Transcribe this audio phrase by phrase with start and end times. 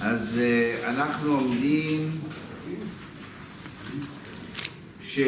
[0.00, 2.10] אז אה, אנחנו עומדים
[5.02, 5.20] ש...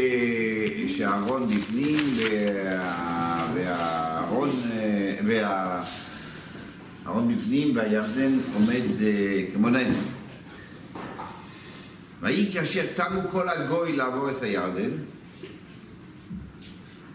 [0.88, 3.48] שהארון בפנים וה...
[3.54, 5.84] והארון אה, וה...
[7.36, 9.92] בפנים והירדן עומד אה, כמו נהן.
[12.20, 14.90] ויהי כאשר תמו כל הגוי לעבור את הירדן,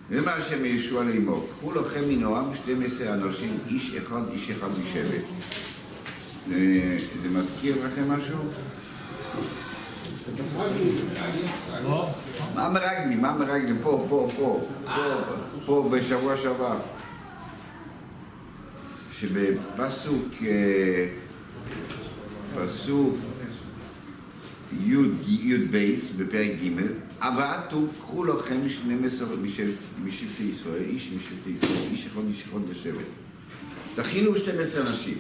[0.10, 5.24] ואומר השם ישוע לאמור, קחו לכם מנועם 12 אנשים, איש אחד, איש אחד משבט.
[6.52, 8.38] אה, זה מזכיר לכם משהו?
[12.56, 13.22] מה מרגלים?
[13.22, 13.78] מה מרגלים?
[13.84, 14.62] פה, פה, פה,
[15.66, 16.78] פה, בשבוע שעבר.
[19.12, 21.08] שבפסוק, אה,
[22.56, 23.16] פסוק
[24.86, 26.82] י"ב בפרק ג'
[27.20, 29.28] עבדתו קחו לכם 12
[30.04, 33.06] משבטי ישראל, איש משבטי ישראל, איש אחד איש אחד לשבט.
[33.96, 35.18] תכינו 12 אנשים.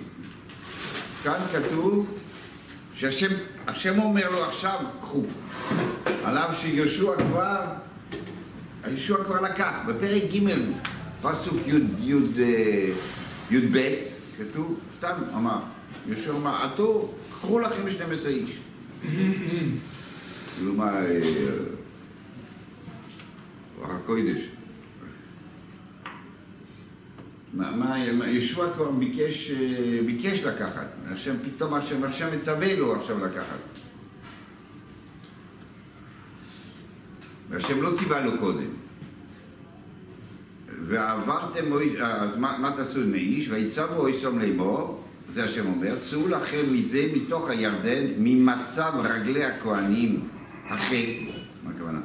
[1.23, 2.05] כאן כתוב
[2.93, 3.27] שהשם
[3.67, 5.23] השם אומר לו עכשיו קחו.
[6.23, 7.61] עליו שיהושע כבר,
[8.87, 9.75] יהושע כבר לקח.
[9.87, 10.55] בפרק ג'
[11.21, 11.57] פסוק
[13.51, 13.95] י"ב
[14.37, 15.59] כתוב, סתם אמר,
[16.07, 18.59] יהושע אמר, עתו קחו לכם 12 איש.
[19.01, 20.91] כאילו מה,
[23.79, 24.41] רוח הקודש.
[28.27, 29.51] ישוע כבר ביקש,
[30.05, 33.57] ביקש לקחת, השם פתאום, השם, השם מצווה לו עכשיו לקחת.
[37.49, 38.67] והשם לא ציווה לו קודם.
[40.87, 41.65] ועברתם,
[42.01, 43.49] אז מה, מה תעשו עם האיש?
[43.49, 50.27] ויצבו אויסום לאמור, זה השם אומר, צאו לכם מזה מתוך הירדן, ממצב רגלי הכהנים,
[50.67, 51.29] אחי,
[51.63, 51.99] מה הכוונה?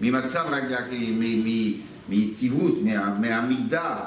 [0.00, 1.76] ממצב רגלי
[2.08, 4.04] מיציבות, מה, מהמידה,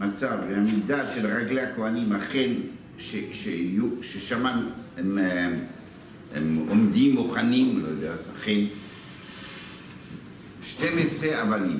[0.00, 2.52] מצב, מהמידה של רגלי הכהנים, אכן,
[2.98, 4.46] ששם
[4.96, 5.18] הם,
[6.34, 8.60] הם, עומדים מוכנים, לא יודע, אכן,
[10.64, 11.78] 12 אבנים.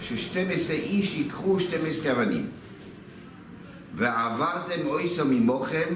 [0.00, 2.46] ש-12 איש ייקחו 12 אבנים.
[3.94, 5.94] ועברתם אויסום ממוכם,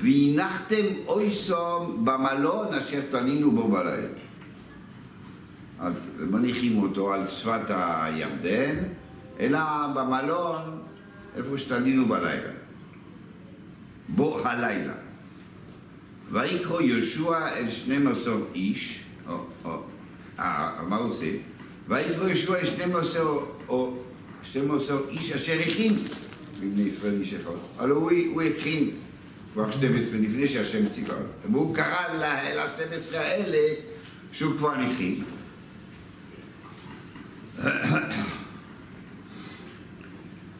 [0.00, 4.23] והנחתם אויסום במלון אשר תנינו בו בלילה.
[6.18, 8.76] מניחים אותו על שפת הירדן,
[9.40, 9.60] אלא
[9.94, 10.82] במלון
[11.36, 12.52] איפה שתנינו בלילה.
[14.08, 14.92] בו הלילה.
[16.32, 19.82] ויקחו יהושע אל 12 איש, או, או,
[20.38, 21.26] אה, מה הוא עושה?
[21.88, 23.22] ויקחו יהושע אל 12
[23.68, 23.96] או
[24.42, 25.92] 12 איש אשר הכין
[26.60, 27.52] מבני ישראל איש אחד.
[27.78, 28.90] הלוא הוא, הוא הכין
[29.52, 31.16] כבר 12 לפני שהשם ציווה.
[31.52, 33.74] והוא קרא ל-12 האלה
[34.32, 35.24] שהוא כבר הכין.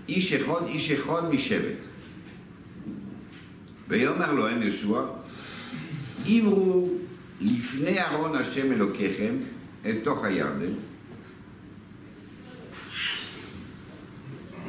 [0.09, 1.77] איש אחד, איש אחד משבט.
[3.89, 5.07] ויאמר לו אין ישוע,
[6.27, 6.89] עברו
[7.41, 9.35] לפני ארון השם אלוקיכם
[9.85, 10.73] אל תוך הירדן,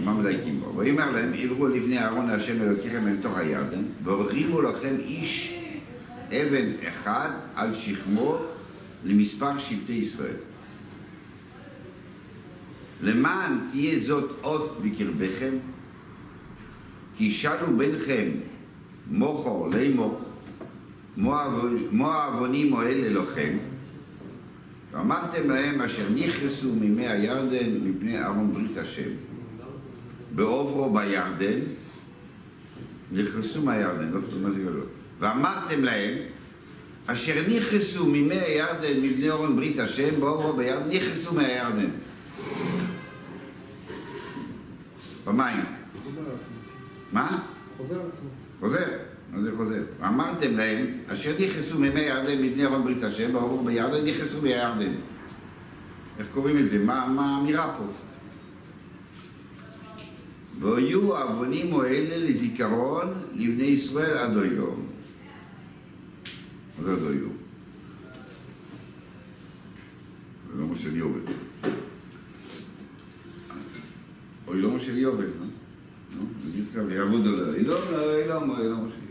[0.03, 0.77] מה מדייקים בו?
[0.77, 5.59] ויאמר להם, עברו לפני ארון השם אלוקיכם אל תוך הירדן, והורימו לכם איש
[6.29, 8.37] אבן אחד על שכמו
[9.05, 10.35] למספר שבטי ישראל.
[13.03, 15.53] למען תהיה זאת אות בקרבכם,
[17.17, 18.29] כי שאלו ביניכם
[19.11, 20.21] מוכו לאמור,
[21.91, 23.57] מו העוונים אוהל אלוהיכם,
[24.91, 29.09] ואמרתם להם אשר נכנסו ממי הירדן מפני ארון ברית השם.
[30.35, 31.59] בעוברו בירדן,
[33.11, 34.85] נכנסו מהירדן, לא כתוב מה זה גדול.
[35.19, 36.13] ואמרתם להם,
[37.05, 41.89] אשר נכנסו ממי הירדן מבני אורן בריס השם, בעוברו בירדן, נכנסו מהירדן.
[45.25, 45.63] במים.
[46.03, 46.55] חוזר על עצמו.
[47.11, 47.43] מה?
[47.77, 48.29] חוזר על עצמו.
[48.59, 48.85] חוזר.
[49.31, 49.83] מה זה חוזר?
[50.07, 54.93] אמרתם להם, אשר נכנסו ממי ירדן מבני אורן בריס השם, בעוברו בירדן, נכנסו מהירדן.
[56.19, 56.79] איך קוראים לזה?
[56.79, 57.83] מה מה האמירה פה?
[60.59, 64.85] והיו העוונים האלה לזיכרון לבני ישראל עד היום.
[66.79, 67.33] מה עד היום?
[70.47, 71.19] זה לא משה יובל.
[74.47, 75.45] אוי לא משה יובל, לא?
[76.49, 79.05] נגיד עכשיו יעבוד על אילום, לא אילום, לא משה.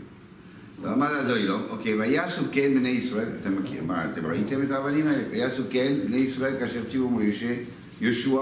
[0.81, 5.07] ואמר עד היום, אוקיי, ויעשו כן בני ישראל, אתם מכירים, מה, אתם ראיתם את האבנים
[5.07, 5.23] האלה?
[5.31, 7.55] ויעשו כן בני ישראל כאשר ציוו מוישה,
[8.01, 8.41] יהושע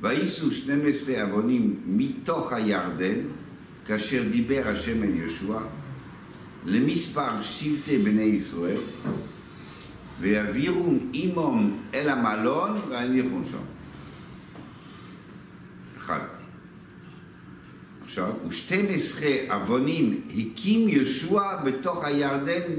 [0.00, 3.18] וייסעו 12 עוונים מתוך הירדן,
[3.86, 5.58] כאשר דיבר השם אל יהושע,
[6.66, 8.80] למספר שבטי בני ישראל,
[10.20, 13.75] ויעבירו עמם אל המלון והניחו שם.
[16.06, 16.20] אחד.
[18.04, 19.22] עכשיו, ו-12
[19.52, 22.72] עוונים הקים יהושע בתוך הירדן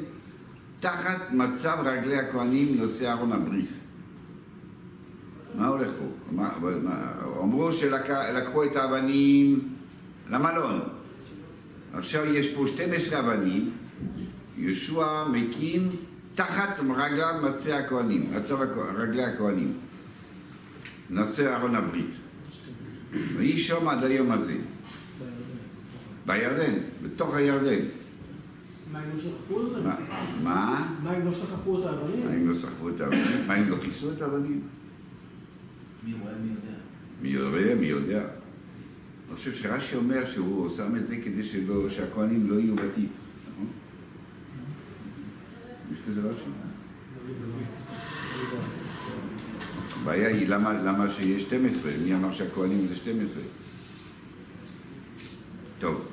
[0.79, 3.69] תחת מצב רגלי הכהנים נושא ארון הבריס.
[5.55, 6.05] מה הולך פה?
[6.31, 6.49] מה,
[6.83, 9.59] מה, אמרו שלקחו את האבנים
[10.29, 10.81] למלון.
[11.93, 13.71] עכשיו יש פה 12 אבנים,
[14.57, 15.89] יהושע מקים
[16.35, 18.57] תחת רגליו מצי הכהנים, מצב
[18.97, 19.73] רגלי הכהנים.
[21.09, 22.26] נושא ארון הברית.
[23.37, 24.55] והיא שם עד היום הזה.
[26.25, 26.73] בירדן,
[27.03, 27.85] בתוך הירדן.
[28.91, 29.81] מה, הם לא סחפו את זה?
[30.43, 30.87] מה?
[31.03, 32.27] הם לא סחפו את מה האבנים?
[32.27, 33.47] אם לא סחבו את האבנים?
[33.47, 34.61] מה אם לא כיסו את האבנים?
[36.03, 36.77] מי רואה מי יודע.
[37.21, 38.21] מי יודע, מי יודע.
[39.27, 43.09] אני חושב שרש"י אומר שהוא שם את זה כדי שלא, שהכהנים לא יהיו בתית,
[43.51, 43.67] נכון?
[45.93, 46.66] יש כזה רש"י?
[50.07, 53.41] הבעיה היא למה, למה שיש 12, מי אמר שהכהנים זה 12?
[55.79, 56.07] טוב.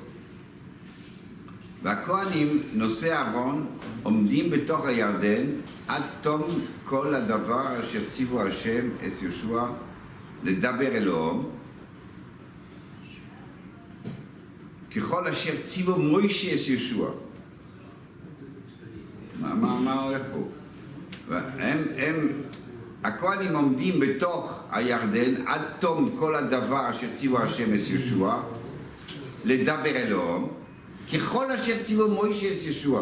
[1.83, 3.65] והכהנים, נושאי ארון,
[4.03, 5.45] עומדים בתוך הירדן
[5.87, 6.43] עד תום
[6.85, 9.65] כל הדבר אשר ציוו השם את יהושע
[10.43, 11.43] לדבר אלוהים,
[14.95, 17.11] ככל אשר ציוו מוישה את יהושע.
[19.39, 20.47] מה, מה, מה הולך פה?
[21.27, 22.27] והם, הם,
[23.05, 28.35] הכהנים עומדים בתוך הירדן עד תום כל הדבר אשר ציוו השם את יהושע
[29.45, 30.47] לדבר אלוהים,
[31.13, 32.99] ככל אשר ציוו מוישה את יהושע.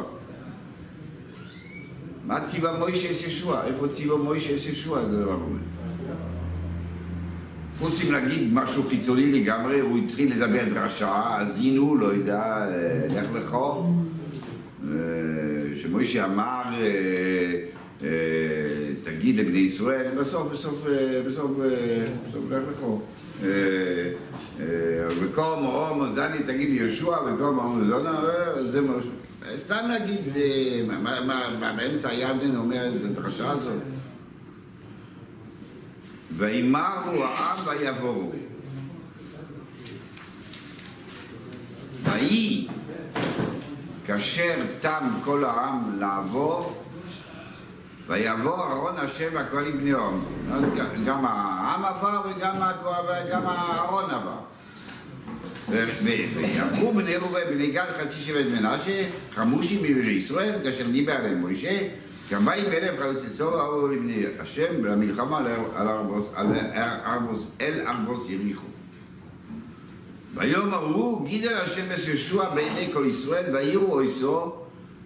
[2.28, 3.64] מה ציווה מוישה את יהושע?
[3.64, 5.02] איפה ציווה מוישה את יהושע?
[5.12, 5.60] זה דבר אומר.
[7.80, 12.66] חוץ מלהגיד משהו חיצוני לגמרי, הוא התחיל לדבר דרשה, אז הנה לא יודע,
[13.10, 14.90] לך לך, אה,
[15.76, 17.60] שמוישה אמר, אה,
[18.04, 18.10] אה,
[19.04, 22.84] תגיד לבני ישראל, בסוף, בסוף, אה, בסוף, אה, בסוף לך לך.
[23.44, 23.50] אה,
[24.60, 24.66] אה,
[25.22, 29.08] וקום אום זני תגיד יהושע, וקום אום זונה, אה, זה ש...
[29.58, 30.20] סתם להגיד,
[31.78, 33.82] באמצע הירדן אומר את הדרשה הזאת?
[36.38, 38.32] וימרו העם ויבואו.
[42.04, 42.68] ויהי
[44.06, 46.83] כאשר תם כל העם לעבור,
[48.08, 50.26] ויבוא אהרון השם והכהנים בני אהרון.
[50.54, 52.62] אז גם- גם העם עבר וגם
[53.48, 54.38] אהרון עבר.
[56.36, 59.04] ויעברו בני ראובן בני גד חצי שבט מנשה,
[59.36, 61.78] חמושים מבני ישראל, כאשר דיבר עליהם משה,
[62.30, 66.48] כמיים אלף חלוצצו ואמרו לבני השם למלחמה על הר- על ארבוס- על
[67.06, 68.66] ארבוס- אל ארבוס יריחו.
[70.34, 74.54] ביום ההוא גידל השם את יהושע בעיני כל ישראל ויראו אויסו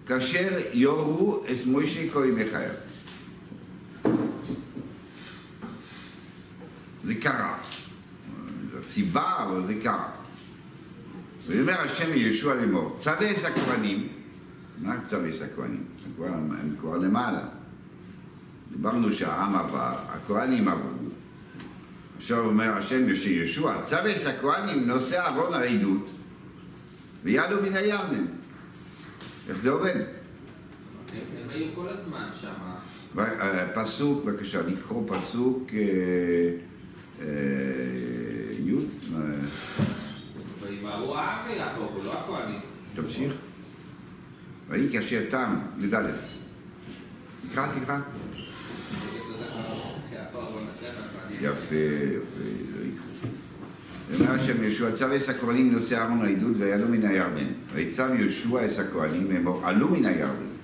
[0.06, 2.70] כאשר יורו את מוישה כהן מחייו.
[7.08, 7.58] זה קרה.
[8.72, 10.08] זו סיבה, אבל זה קרה.
[11.46, 14.08] ויאמר השם ליהושע לאמור, צווה את הכהנים,
[14.78, 15.84] מה צווה את הכהנים?
[16.18, 17.44] הם כבר- למעלה.
[18.72, 20.90] דיברנו שהעם עבר, הכהנים עברו.
[22.16, 26.06] עכשיו אומר השם שיהושע, צווה את הכהנים נושא ארון העדות
[27.24, 28.24] וידו מן הירדן.
[29.48, 29.96] איך זה עובד?
[31.12, 32.52] הם היו כל הזמן שם.
[33.18, 36.67] אה, פסוק, בבקשה, לקרוא פסוק אה,
[37.20, 38.78] י', אה,
[40.60, 42.60] וימהרו העם ויעברו, לא הכהנים.
[42.94, 43.32] תמשיך.
[44.68, 45.94] ויהי כאשר תם, י"ד.
[47.50, 47.98] תקרא, תקרא.
[51.40, 51.74] יפה, יפה,
[54.10, 54.14] לא.
[54.14, 57.46] אומר השם יהושע, צו עש הכהנים נושא ארון העדות ויעלו מן הירדן.
[57.72, 60.57] ויצב יהושע עש הכהנים לאמור, עלו מן הירדן.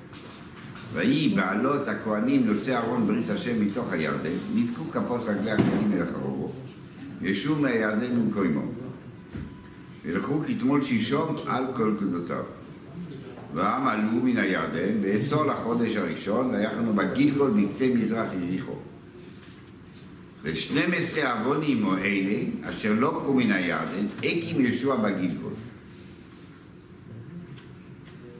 [0.95, 6.53] ויהי בעלות הכהנים נושא ארון ברית השם מתוך הירדן, ניתקו כפות רגלי הכהנים אל החרובו.
[7.23, 8.63] ישוב מהירדן ממקומו.
[10.05, 12.43] ילכו כתמול שלשום על כל קדותיו.
[13.55, 18.77] והעם עלו מן הירדן, בעשור לחודש הראשון, ויחנו בגילגול בקצה מזרח יריחו.
[20.43, 25.53] ושנים עשרה עוונים או אלה, אשר לא קרו מן הירדן, הקים ישוע בגילגול.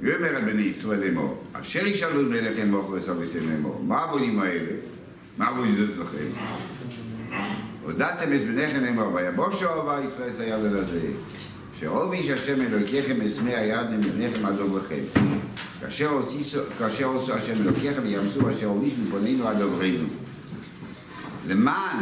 [0.05, 4.71] ויאמר על בני ישראל לאמור, אשר ישאלו בני לכם מוך וסביתם לאמור, מה העוונים האלה?
[5.39, 6.25] מה העוונים זה אצלכם?
[7.83, 11.01] הודעתם את בניכם לאמור, ויבושו אהבה ישראל את הירדן הזה,
[11.81, 15.03] שהוביש השם אלוקיכם את מי הירדן מבניכם עד עוברכם.
[16.79, 20.09] כאשר עושו השם אלוקיכם וימסו אשר הוביש מפנינו עד עוברנו.
[21.49, 21.97] למען,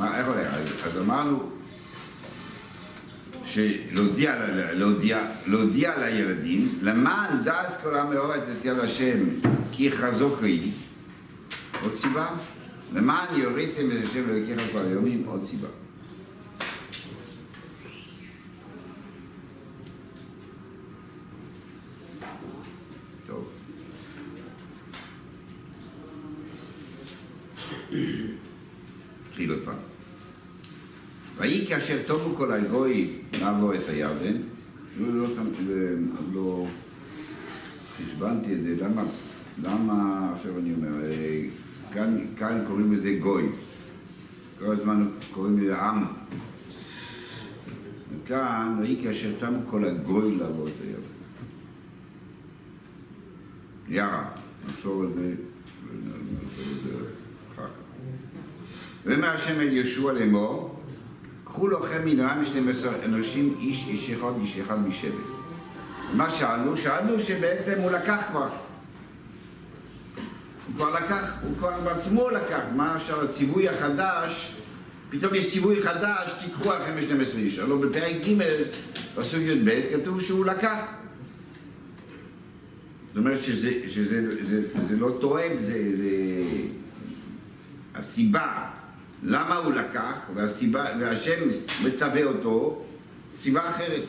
[0.00, 0.54] איך הולך?
[0.84, 1.50] אז אמרנו
[3.54, 4.34] שלהודיע
[5.98, 9.18] לילדים, למען דעת כל העם מאור את יציאת השם,
[9.72, 10.72] כי חזוק היא,
[11.82, 12.28] עוד סיבה,
[12.94, 15.68] למען יוריסם את השם אלוקיך כל היומים, עוד סיבה.
[23.26, 23.48] טוב.
[29.30, 29.83] התחיל עוד פעם.
[31.44, 33.10] ויהי כאשר תומו כל הגוי
[33.40, 34.36] לעבור את הירדן,
[35.00, 35.64] לא, לא, שם-
[36.34, 36.66] לא
[37.96, 39.02] חשבנתי את זה, למה,
[39.62, 41.44] למה עכשיו אני אומר, אה,
[41.92, 43.48] כאן, כאן קוראים לזה גוי,
[44.58, 46.04] כל הזמן קוראים לזה עם.
[48.24, 51.02] וכאן, ויהי כאשר תמו כל הגוי לעבור את הירדן.
[53.88, 54.30] יאללה,
[54.68, 55.34] נחשוב על זה,
[56.46, 56.96] נחשוב על זה
[57.54, 57.70] אחר כך.
[59.06, 60.73] ואומר השם אל יהושע לאמור,
[61.54, 65.12] קחו לכם מנהרם 12 אנשים, איש איש אחד, איש אחד משבט.
[66.16, 66.76] מה שאלנו?
[66.76, 68.48] שאלנו שבעצם הוא לקח כבר.
[70.66, 72.60] הוא כבר לקח, הוא כבר בעצמו לקח.
[72.76, 74.56] מה עכשיו הציווי החדש?
[75.10, 77.58] פתאום יש ציווי חדש, תיקחו לכם 12 איש.
[77.58, 78.42] הלוא בפרק ג'
[79.14, 80.78] פסוק י"ב כתוב שהוא לקח.
[83.08, 86.12] זאת אומרת שזה, שזה זה, זה לא תואם, זה, זה
[87.94, 88.73] הסיבה
[89.24, 91.40] למה הוא לקח, והסיבה, והשם
[91.84, 92.84] מצווה אותו,
[93.40, 94.02] סיבה אחרת.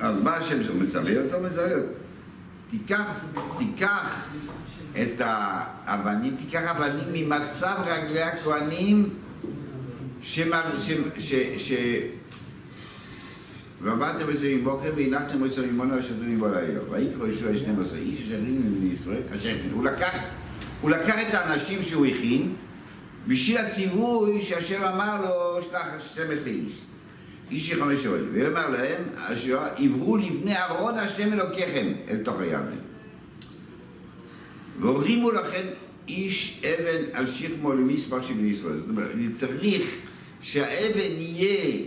[0.00, 1.40] אז מה השם מצווה אותו?
[1.40, 1.86] מצווה אותו.
[2.70, 3.04] תיקח,
[3.58, 4.26] תיקח
[5.02, 9.08] את האבנים, תיקח אבנים ממצב רגלי הכהנים
[10.22, 10.90] שמר- ש...
[11.18, 11.72] ש, ש
[13.82, 16.80] ועבדתם את זה עם בוקר והנחתם את זה עם מונה אשר תונים בלילה.
[16.90, 20.14] ויקרא ישוע 12 איש אשר הרינו מישראל, אשר הוא לקח,
[20.80, 22.54] הוא לקח את האנשים שהוא הכין
[23.26, 26.72] בשביל הציווי שהשם אמר לו שלח 12 איש.
[27.50, 28.20] איש חמש שעות.
[28.32, 32.76] ואומר להם, אשר עברו לפני ארון השם אלוקיכם אל תוך הירדן.
[34.80, 35.66] והורימו לכם
[36.08, 38.78] איש אבן על שכמו למספר של ישראל.
[38.78, 39.82] זאת אומרת, צריך
[40.40, 41.82] שהאבן יהיה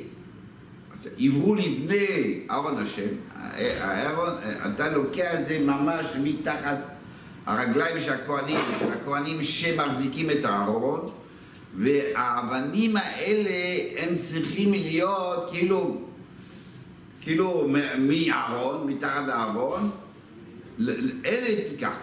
[1.19, 3.07] עברו לפני ארון השם,
[4.75, 6.77] אתה לוקח את זה ממש מתחת
[7.45, 8.57] הרגליים של הכהנים,
[9.01, 11.05] הכהנים שמחזיקים את הארון,
[11.77, 13.51] והאבנים האלה
[13.97, 16.01] הם צריכים להיות כאילו,
[17.21, 19.89] כאילו מ- מהארון, מתחת הארון,
[21.25, 21.97] אלה תיקח.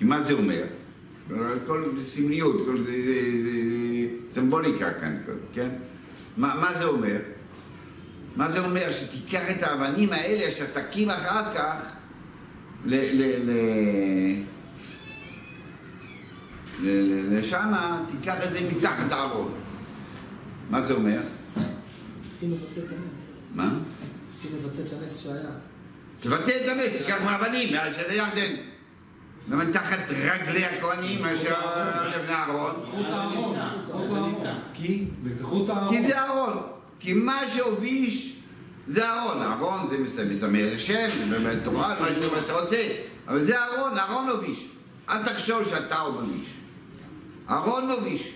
[0.00, 0.62] מה זה אומר?
[1.66, 3.50] כל סמליות, כל זה, זה, זה
[4.30, 5.16] סימבוליקה כאן,
[5.52, 5.68] כן?
[6.36, 7.16] מה, מה זה אומר?
[8.36, 8.92] מה זה אומר?
[8.92, 11.92] שתיקח את האבנים האלה, אשר תקים אחר כך
[12.84, 12.94] ל...
[12.94, 13.50] ל, ל
[17.38, 19.52] לשמה, תיקח את זה מתחת הארון.
[20.70, 21.20] מה זה אומר?
[22.32, 23.20] התחיל לבטא את הנס.
[23.54, 23.78] מה?
[24.36, 25.50] התחיל לבטא את הנס שהיה.
[26.20, 28.20] תבטא את הנס, תיקח מהאבנים, של
[29.48, 31.60] למה תחת רגלי הכהנים, אשר
[32.08, 32.70] לבני אהרון?
[32.76, 33.56] בזכות הארון.
[34.74, 35.04] כי?
[35.22, 35.88] בזכות הארון.
[35.94, 36.62] כי זה אהרון.
[37.00, 38.36] כי מה שהוביש
[38.88, 39.42] זה אהרון.
[39.42, 42.06] אהרון זה מס- מסמל שם, זה באמת תורה, מה
[42.40, 42.88] שאתה- רוצה.
[43.28, 44.66] אבל זה אהרון, אהרון הוביש.
[45.08, 46.46] אל תחשוב שאתה עוד מוביש.
[47.50, 48.32] אהרון מוביש.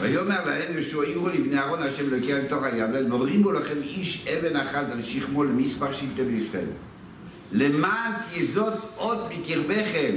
[0.00, 4.84] ויאמר להם יהושע עירו לבני אהרון השם אלוקיהם לתוך הירדן והורימו לכם איש אבן אחת
[4.92, 6.66] על שכמו למספר שבטי בישראל.
[7.52, 10.12] למען כי זאת אות מקרבכם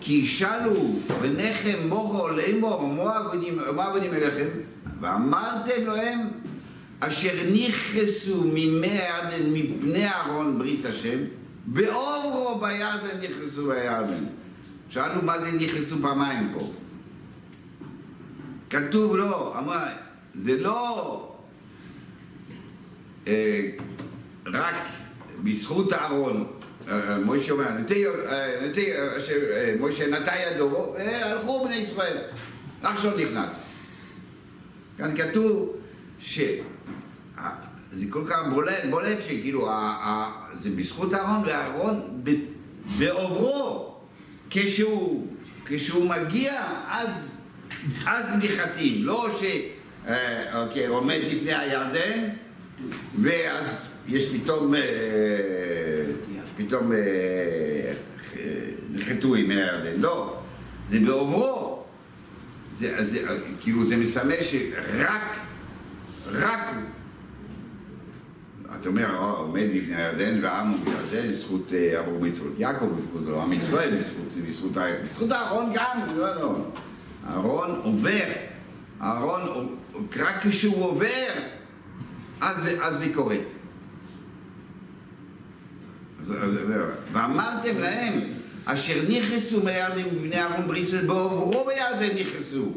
[0.00, 0.74] כי ישאלו
[1.20, 2.88] בניכם מוכו לאמור
[3.72, 4.48] מה עבודים אליכם?
[5.00, 6.18] ואמרתם להם
[7.00, 11.18] אשר נכנסו מפני אהרון ברית השם
[11.66, 14.24] באורו בירדן נכנסו בירדן
[14.88, 16.72] שאלנו מה זה נכנסו פעמיים פה
[18.72, 19.88] כתוב לא, אמרה,
[20.34, 21.28] זה לא
[23.26, 23.70] אה,
[24.46, 24.74] רק
[25.44, 26.46] בזכות אהרון,
[26.88, 27.18] אה,
[27.50, 27.74] אומר, אה,
[28.98, 32.16] אה, ש- אה, מוישה נטע ידו, והלכו בני ישראל,
[32.82, 33.52] נחשון נכנס.
[34.98, 35.76] כאן כתוב
[36.20, 36.40] ש...
[37.92, 39.70] זה כל כך בולט, בולט שכאילו,
[40.54, 42.22] זה בזכות אהרון, ואהרון
[42.98, 43.94] בעוברו,
[44.50, 45.26] כשהוא,
[45.66, 47.31] כשהוא מגיע, אז
[48.06, 49.44] אז ניחתים, לא ש...
[50.08, 52.28] אה, אוקיי, עומד לפני הירדן,
[53.22, 54.80] ואז יש פתאום, אה,
[56.56, 57.92] פתאום אה,
[58.90, 60.36] נחתו עם הירדן, לא,
[60.90, 61.84] זה בעוברו,
[62.78, 63.22] זה, זה,
[63.60, 65.36] כאילו זה מסמל שרק,
[66.32, 66.74] רק,
[68.80, 73.90] אתה אומר, עומד לפני הירדן והעם הוא בירדן, זכות עבור מצוות יעקב, בזכות עם ישראל,
[75.04, 76.56] בזכות אהרון גם, לא, לא.
[77.26, 78.24] אהרון עובר,
[79.00, 79.76] אהרון,
[80.16, 81.28] רק כשהוא עובר,
[82.40, 83.02] אז, אז.
[86.22, 86.50] אז- אז-
[87.12, 88.20] ואמרתם להם,
[88.64, 92.72] אשר נכנסו מירדן מבני אהרון בריסל, בעוברו בירדן נכנסו.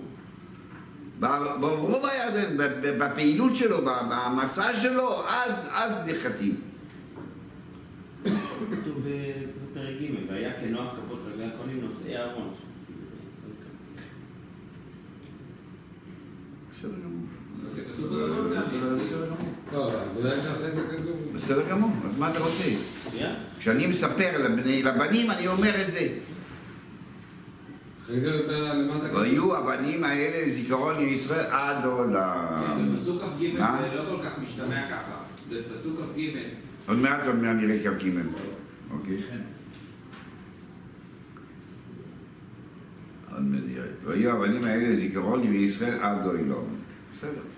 [1.19, 1.25] ב-
[1.61, 6.55] ברוב הירדן, ב- ב- בפעילות שלו, במסע שלו, אז, אז נחתים.
[8.23, 12.53] כתוב בפרק ג', והיה כנוח כפות רגלי הכהנים נושאי אהרון.
[16.77, 17.25] בסדר גמור.
[17.55, 17.84] זה כתוב בכל פעמים.
[21.35, 21.91] בסדר גמור.
[22.09, 22.63] אז מה אתה רוצה?
[23.59, 26.07] כשאני מספר לבני, לבנים, אני אומר את זה.
[29.13, 32.63] והיו הבנים האלה זיכרון לישראל עד עולם.
[32.67, 33.41] כן, בפסוק כ"ג?
[33.41, 35.17] זה לא כל כך משתמע ככה.
[35.49, 36.37] זה פסוק כ"ג.
[36.87, 38.09] עוד מעט, עוד מעט נראה כ"ג.
[38.91, 39.17] אוקיי?
[43.33, 43.87] עוד מעט נראה.
[44.05, 46.63] והיו הבנים האלה זיכרון לישראל עד עולם.
[47.17, 47.54] בסדר.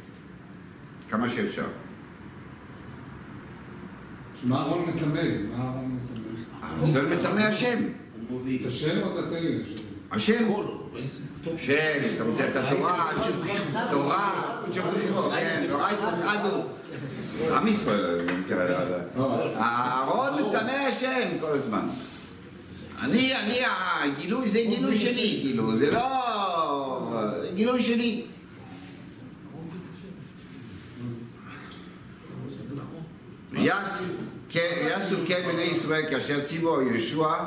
[1.10, 1.66] כמה שאפשר.
[4.44, 5.46] מה אהרון מסמל?
[5.58, 6.88] מה אהרון מסמל?
[6.92, 7.78] זה מטמא השם.
[8.62, 9.64] את השם או את התהילה?
[10.12, 10.44] השם.
[11.58, 11.74] שם,
[12.16, 13.12] אתה רוצה את התורה,
[13.92, 16.64] תורה, כן, תורה ישחדו.
[17.56, 18.26] עם ישראל,
[19.58, 21.86] אהרון מטמא השם כל הזמן.
[23.02, 27.14] אני, אני, הגילוי זה גילוי שלי, כאילו, זה לא...
[27.56, 28.26] גילוי שלי.
[32.46, 32.76] ויעש- כן,
[33.51, 34.04] ויעשו
[35.27, 37.46] כן בני ישראל כאשר ציוו ישוע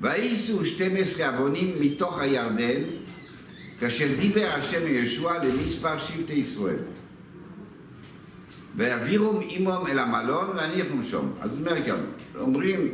[0.00, 2.80] וייסעו 12 עוונים מתוך הירדן
[3.80, 6.76] כאשר דיבר השם לישוע למספר שבטי ישראל
[8.76, 11.26] ויעבירום עמם אל המלון והניחום שם.
[11.40, 11.96] אז הוא אומר כאן,
[12.40, 12.88] אומרים,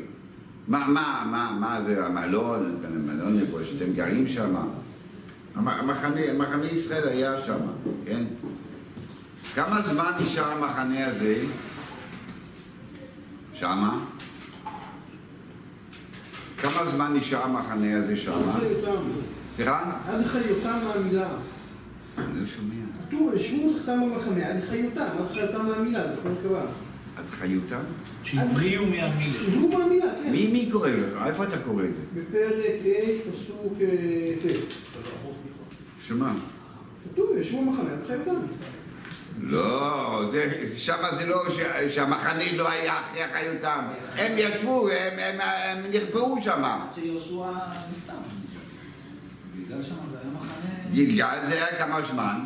[0.69, 4.57] מה, מה, מה, מה זה המלון, המלון איפה שאתם גרים שם?
[5.55, 7.59] המ- המחנה, מחנה ישראל היה שם,
[8.05, 8.25] כן?
[9.55, 11.35] כמה זמן נשאר המחנה הזה
[13.63, 13.99] שמה?
[16.59, 18.55] כמה זמן נשאר המחנה הזה שמה?
[18.55, 19.03] עד חיותם.
[19.57, 19.93] סליחה?
[20.09, 21.29] עד חיותם מהמילה.
[22.19, 22.75] אני לא שומע.
[23.09, 26.61] כתוב, ישבו תחתם במחנה, עד חיותם, עד חיותם מהמילה, זה כל קבע.
[27.17, 27.81] עד חיותם?
[28.25, 29.09] שהבריאו מהמילה.
[29.19, 30.33] ישבו מהמילה, כן.
[30.33, 31.27] מי, מי קורא לך?
[31.27, 32.21] איפה אתה קורא את זה?
[32.21, 33.87] בפרק ה', פסוק אה,
[34.43, 34.73] ט'.
[36.07, 36.35] שמה?
[37.13, 38.41] כתוב, ישבו במחנה, עד חיותם.
[39.41, 41.61] לא, זה, שמה זה לא ש,
[41.95, 43.85] שהמחנה לא היה אחרי חיותם.
[44.17, 46.87] הם ישבו, הם, הם, הם נרפאו שמה.
[46.89, 47.51] עד שיהושע
[47.91, 48.13] נפטר.
[49.57, 50.51] בגלל שמה זה היה מחנה...
[50.93, 52.41] גלגל זה היה כמה זמן?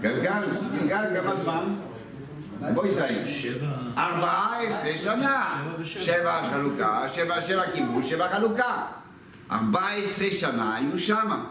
[0.00, 0.30] גלגל,
[0.88, 1.74] גלגל כמה זמן?
[2.74, 3.28] בואי זין.
[3.28, 3.66] שבע...
[3.96, 5.62] ארבעה עשרה שנה.
[5.84, 8.86] שבע חלוקה, שבע, שבע כיבוש, שבע חלוקה.
[9.50, 11.44] ארבע עשרה שנה היו שמה.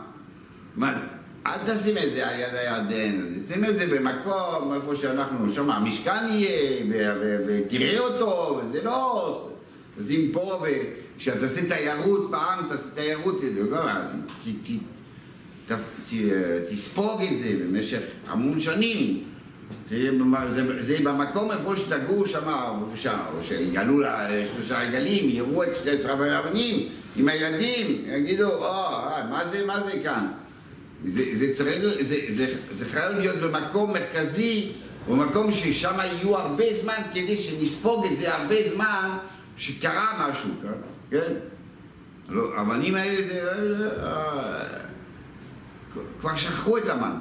[0.75, 1.01] מה,
[1.45, 6.25] אל תשים את זה על יד הירדן, שים את זה במקום איפה שאנחנו, שם המשכן
[6.29, 6.83] יהיה,
[7.47, 9.45] ותראה אותו, וזה לא...
[10.07, 10.63] שים פה,
[11.15, 13.77] וכשאתה עושה תיירות בעם, תעשה תיירות, זה לא,
[16.71, 19.23] תספוג את זה במשך המון שנים.
[19.89, 22.47] זה, במ- זה, זה במקום איפה שתגור שם,
[23.07, 29.23] או שיגלו לה שלושה רגלים, יראו את שתי עשרה רבנים עם הילדים, יגידו, או, אה,
[29.29, 30.27] מה זה, מה זה כאן?
[31.05, 34.71] זה, זה צריך, זה, זה, זה חייב להיות במקום מרכזי,
[35.07, 39.17] או מקום ששם יהיו הרבה זמן כדי שנספוג את זה הרבה זמן
[39.57, 40.67] שקרה משהו, כן?
[41.09, 41.33] כן?
[42.29, 43.41] לא, האבנים האלה זה...
[44.03, 44.63] אה,
[46.21, 47.15] כבר שכחו את המן.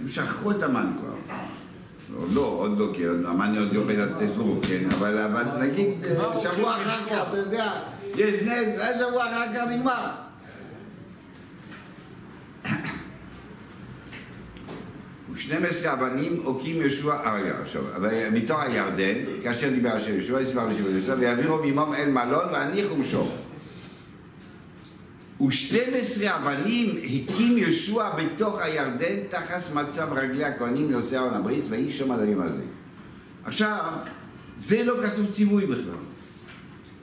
[0.00, 1.36] הם שכחו את המן כבר.
[2.18, 4.90] עוד לא, עוד לא, כי המן עוד יורד עד תזרוק, כן?
[4.90, 7.72] אבל נגיד אה, שבוע אחר כך, אתה יודע,
[8.16, 10.23] יש נס, אה, שבוע אחר כך נגמר.
[15.34, 17.82] ושנים עשרה אבנים הוקים יהושע אריה עכשיו,
[18.32, 22.94] מתוך הירדן, כאשר דיבר השם יהושע, יסבר בשביל יהושע, ויעבירו ממום אל מלון והניחו.
[25.48, 31.92] ושתים עשרה אבנים הקים יהושע בתוך הירדן תחת מצב רגלי הכהנים נושאי ארון הברית ויהי
[31.92, 32.62] שם על היום הזה.
[33.44, 33.92] עכשיו,
[34.60, 36.00] זה לא כתוב ציווי בכלל.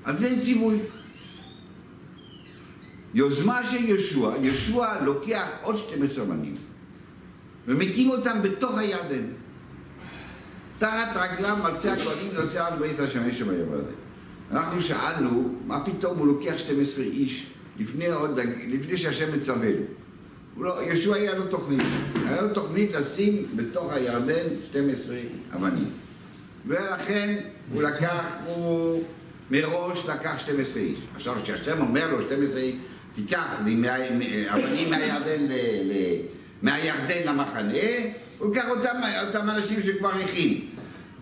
[0.03, 0.77] על זה אין ציווי.
[3.13, 6.55] יוזמה של יהושע, יהושע לוקח עוד 12 אבנים
[7.67, 9.24] ומקים אותם בתוך הירדן.
[10.80, 13.91] תחת רגליו מרצה הכהנים נושאי ארון הברית השמש שביום הזה.
[14.52, 17.47] אנחנו שאלנו, מה פתאום הוא לוקח 12 איש
[17.80, 19.84] לפני, עוד, לפני שהשם מצווה לו.
[20.63, 21.82] לא, ישוע היה לו תוכנית.
[22.28, 25.15] היה לו תוכנית לשים בתוך הירדן 12
[25.56, 25.89] אבנים.
[26.67, 27.38] ולכן
[27.74, 29.04] הוא לקח, הוא
[29.52, 31.00] מראש לקח 12 איש.
[31.15, 32.76] עכשיו, כשהשם אומר לו 12 איש,
[33.15, 35.93] תיקח אבנים מהירדן, ל, ל,
[36.62, 37.78] מהירדן למחנה,
[38.38, 38.95] הוא לקח אותם,
[39.28, 40.60] אותם אנשים שכבר הכין.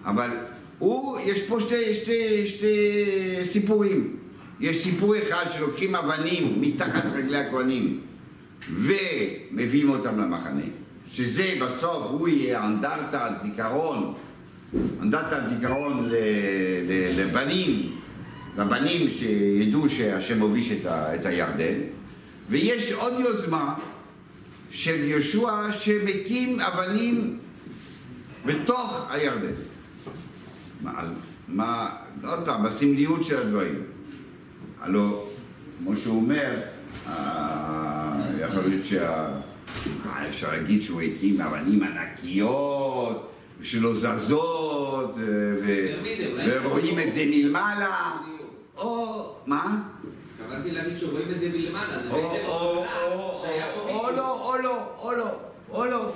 [0.06, 0.30] אבל
[0.80, 2.76] הוא, יש פה שתי, שתי, שתי
[3.46, 4.16] סיפורים.
[4.60, 8.00] יש סיפור אחד שלוקחים אבנים מתחת רגלי הכהנים
[8.76, 10.62] ומביאים אותם למחנה,
[11.12, 14.14] שזה בסוף הוא יהיה אנדרטה, זיכרון,
[15.02, 16.16] אנדרטה זיכרון ל-
[16.88, 17.96] ל- לבנים,
[18.58, 21.80] לבנים שידעו שהשם הוביש את הירדן,
[22.50, 23.74] ויש עוד יוזמה
[24.72, 27.40] של יהושע שמקים אבנים
[28.46, 29.54] בתוך הירדן.
[30.82, 31.04] מה,
[31.48, 31.90] מה,
[32.24, 33.84] עוד פעם, בסמליות של הדברים.
[34.82, 35.24] הלוא,
[35.80, 36.56] כמו שהוא אומר,
[37.08, 39.28] אה, יכול להיות שה...
[40.06, 48.18] אה, אפשר להגיד שהוא הקים אבנים ענקיות, שלא זזות, אה, ורואים את זה מלמעלה.
[48.78, 49.36] או...
[49.46, 49.82] מה?
[50.50, 52.88] התכוונתי להגיד שרואים את זה מלמעלה, זה בעצם הבנה
[53.42, 54.16] שהיה פה או מישהו.
[54.16, 55.30] לא, או לא, או לא,
[55.70, 56.12] או לא.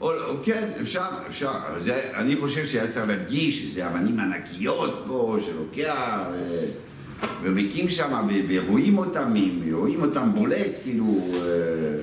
[0.00, 1.52] או לא, כן, אפשר, אפשר.
[1.80, 6.22] זה, אני חושב שהיה צריך להדגיש שזה אבנים ענקיות פה, שלוקח,
[7.42, 9.34] ומקים שם, ורואים אותם,
[9.72, 11.20] רואים אותם בולט, כאילו...
[11.34, 12.00] אה,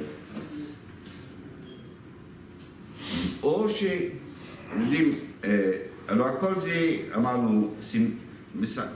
[3.44, 3.84] או ש...
[3.84, 5.14] אתם יודעים,
[5.44, 5.72] אה,
[6.08, 7.74] הלוא הכל זה, אמרנו,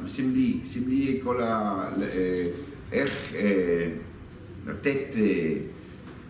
[0.08, 1.84] סמלי, סמלי כל ה...
[2.02, 2.48] אה,
[2.92, 3.90] איך אה,
[4.68, 5.54] לתת אה,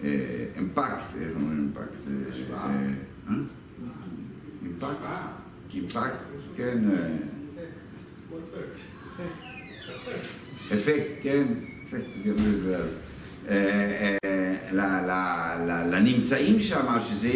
[0.03, 2.09] אה, אימפקט, איך אומרים אימפקט?
[4.63, 4.95] אימפקט?
[5.73, 6.15] אימפקט,
[6.57, 6.77] כן.
[10.73, 11.43] אפקט, כן,
[11.87, 12.39] אפקט,
[14.71, 17.27] ל- לנמצאים שם, שזה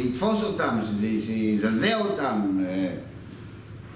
[0.00, 2.64] יתפוס אותם, שזה שיזעזע אותם.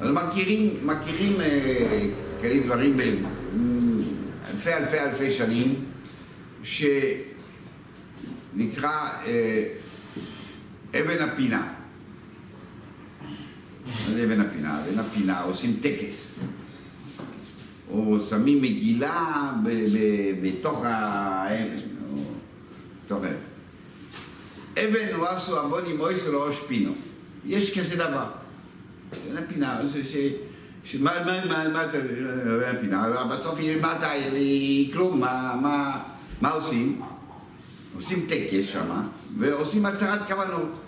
[0.04, 2.06] אז מכירים, מכירים אה,
[2.40, 5.74] כאלה דברים באלפי אלפי אלפי שנים,
[6.62, 7.28] שנקרא
[9.26, 9.66] אה,
[10.90, 11.68] אבן הפינה.
[13.86, 14.80] מה זה אבן הפינה?
[14.84, 16.14] אבן הפינה עושים טקס.
[17.90, 19.52] או שמים מגילה
[20.42, 21.76] בתוך האבן,
[23.10, 23.16] או.
[24.72, 26.92] אבן הוא עשו המון עם אויס ולא ראש פינו.
[27.46, 28.43] יש כזה דבר.
[29.38, 29.96] הפינה, ש...
[29.96, 30.16] ש...
[30.84, 30.96] ש...
[30.96, 31.98] מה, מה, מה, מה אתה...
[32.70, 34.10] הפינה, בסוף היא למטה,
[34.92, 35.20] כלום,
[36.40, 37.02] מה, עושים?
[37.94, 39.06] עושים טקס שם,
[39.38, 40.80] ועושים הצהרת כוונות.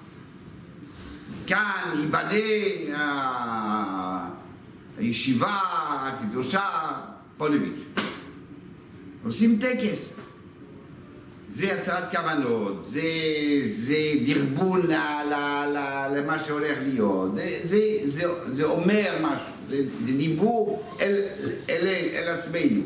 [1.46, 2.30] כאן ייבנה
[4.98, 6.62] הישיבה הקדושה
[7.36, 7.80] פוניביץ'.
[9.24, 10.15] עושים טקס.
[11.58, 13.00] זה הצהרת כוונות, זה,
[13.68, 14.92] זה דרבון ל,
[15.30, 15.34] ל,
[15.74, 15.78] ל,
[16.18, 21.20] למה שהולך להיות, זה, זה, זה, זה אומר משהו, זה, זה דיבור אל,
[21.70, 22.82] אל, אל עצמנו.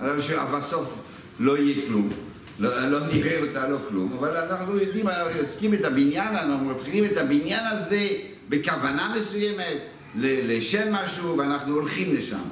[0.00, 0.94] אבל שבסוף
[1.40, 2.10] לא יהיה כלום,
[2.58, 7.04] לא, לא נראה אותה, לא כלום, אבל אנחנו יודעים, אנחנו עוסקים את הבניין, אנחנו מתחילים
[7.04, 8.08] את הבניין הזה
[8.48, 9.78] בכוונה מסוימת,
[10.14, 12.42] לשם משהו, ואנחנו הולכים לשם.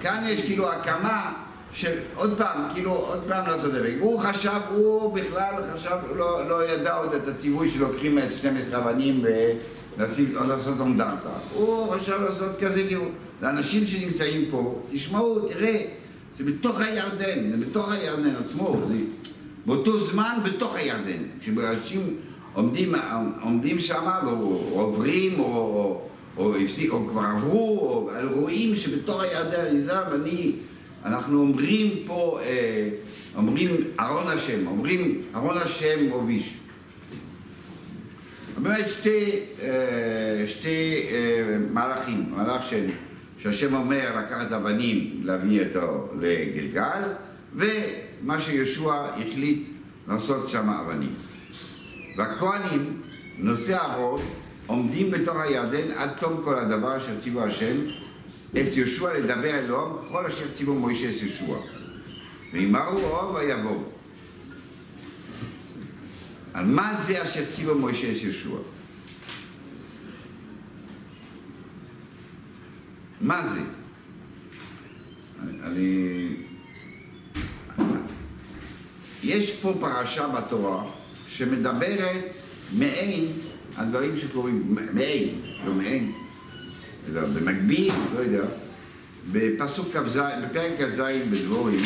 [0.00, 3.96] כאן יש כאילו הקמה של עוד פעם, כאילו עוד פעם את זה.
[4.00, 9.24] הוא חשב, הוא בכלל חשב, לא, לא ידע עוד את הציווי שלוקחים את 12 אבנים
[9.98, 11.28] ולשים- או לעשות אנדרטה.
[11.54, 13.04] הוא חשב לעשות כזה כאילו,
[13.42, 15.82] לאנשים שנמצאים פה, תשמעו, תראה,
[16.38, 18.94] זה בתוך הירדן, זה בתוך הירדן עצמו, זה
[19.66, 21.22] באותו זמן בתוך הירדן.
[21.40, 22.16] כשאנשים
[22.54, 22.94] עומדים,
[23.42, 26.00] עומדים שם ועוברים או, או,
[26.36, 29.80] או, הפסיק, או כבר עברו, או רואים שבתוך הירדן
[30.14, 30.52] אני,
[31.04, 32.88] אנחנו אומרים פה, אה,
[33.36, 36.58] אומרים ארון השם, אומרים ארון השם הוביש.
[38.62, 42.90] באמת שתי, אה, שתי אה, מהלכים, מהלך של,
[43.38, 47.02] שהשם אומר לקחת אבנים להביא אותו לגלגל,
[47.54, 49.68] ומה שיהושע החליט
[50.08, 51.12] לעשות שם אבנים.
[52.16, 53.00] והכהנים,
[53.38, 54.20] נושאי הראש,
[54.66, 57.76] עומדים בתוך הירדן עד תום כל הדבר אשר ציוו השם
[58.50, 61.58] את יהושע לדבר אלוהים ככל אשר ציוו מוישה את יהושע.
[62.52, 63.82] וימרו אור ויבואו.
[66.54, 68.56] על מה זה אשר ציוו מוישה את יהושע?
[73.20, 73.60] מה זה?
[75.62, 76.28] אני...
[79.22, 80.84] יש פה פרשה בתורה
[81.28, 82.24] שמדברת
[82.72, 83.32] מעין
[83.76, 86.12] על דברים שקורים, מעין, לא מעין,
[87.14, 88.44] במקביל, לא יודע,
[89.32, 91.82] בפסוק כ"ז, בפרק כ"ז בדבורים,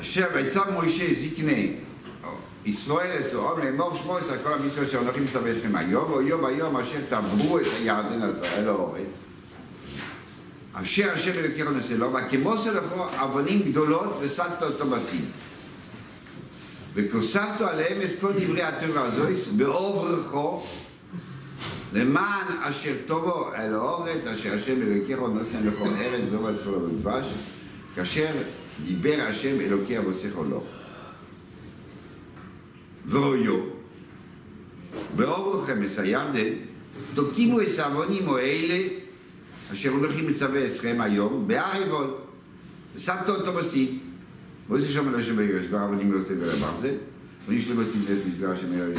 [0.00, 1.74] אשר ויצב מוישה זקני
[2.64, 6.98] ישראל אסורם לאמור שמו עשר כל המצוות שהולכים לצווה אתכם היום, או יום היום אשר
[7.08, 9.02] תעברו את הירדן הזה אל האורץ.
[10.72, 15.24] אשר השם אלוקיך נושא לו, וכמוסר לכו אבנים גדולות ושמת אותו בסין.
[16.94, 20.66] וכוספתו עליהם את כל דברי התורה הזויס בעוברכו
[21.92, 27.26] למען אשר טובו אל האורץ, אשר השם אלוקיך נושא לכל ארץ זו ועצרו ודבש,
[27.94, 28.30] כאשר
[28.86, 30.64] דיבר השם אלוקי אבוסיך לו.
[33.06, 33.60] ואויו,
[35.16, 36.52] באור לכם הירדן,
[37.14, 38.88] תוקימו את העוונים האלה,
[39.72, 42.14] אשר הולכים מצווה אתכם היום, בהר עיבון.
[42.96, 43.88] ושמת אותו בשיא.
[44.68, 45.38] מויסי שם על השם
[45.72, 46.94] עוונים לא עושה ברבר זה,
[47.48, 48.98] ואיש לא מתאים את מסגר השם ירש,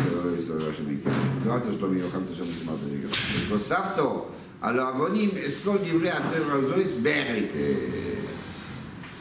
[0.50, 1.10] לא לא השם יקר.
[1.44, 3.08] זוהרת שלומי יוחם את השם ושמעת רגע.
[3.48, 4.28] והוספתו
[4.62, 7.50] על העוונים את כל דברי הטבע הזו הסברת.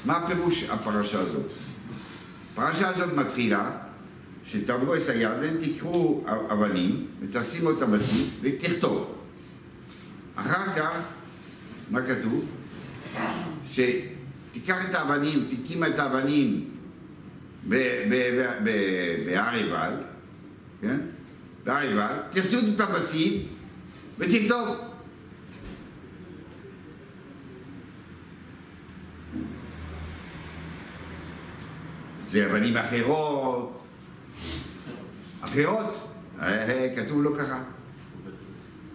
[0.04, 1.50] מה הפירוש הפרשה הזאת?
[2.52, 3.70] הפרשה הזאת מתחילה
[4.44, 9.14] שתעברו את הירדן, תקחו אבנים ותשים אותם בשיא ותכתוב.
[10.36, 10.90] אחר כך,
[11.90, 12.44] מה כתוב?
[13.68, 16.64] שתיקח את האבנים, תקים את האבנים
[17.68, 19.92] בהר עיבל,
[20.80, 21.00] כן?
[21.64, 23.42] בהר עיבל, תעשו אותם בשיא
[24.18, 24.76] ותכתוב.
[32.26, 33.86] זה אבנים אחרות,
[35.40, 36.10] אחרות,
[36.96, 37.62] כתוב לא ככה.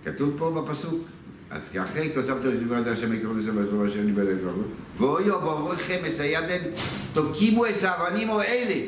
[0.05, 1.07] כתוב פה בפסוק.
[1.49, 4.84] אז אחרי כותבת את דברי השם יקראו לזה בעזרו אשר ניבא לכבוד.
[4.97, 6.61] ואויו בעבורכם מסיידן,
[7.13, 8.81] תוקימו את האבנים או אלה.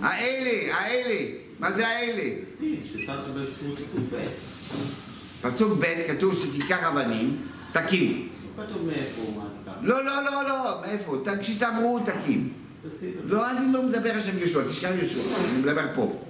[0.00, 1.26] האלה, האלה.
[1.58, 2.22] מה זה האלה?
[5.40, 7.36] פסוק ב' כתוב שתיקח אבנים,
[7.72, 8.28] תקים.
[9.82, 10.04] לא.
[10.04, 11.22] לא, לא, לא, מאיפה?
[11.40, 12.52] כשתעברו תקים.
[13.24, 16.22] לא, אני לא מדבר עכשיו ישוע, תשכח ישוע, אני מדבר פה.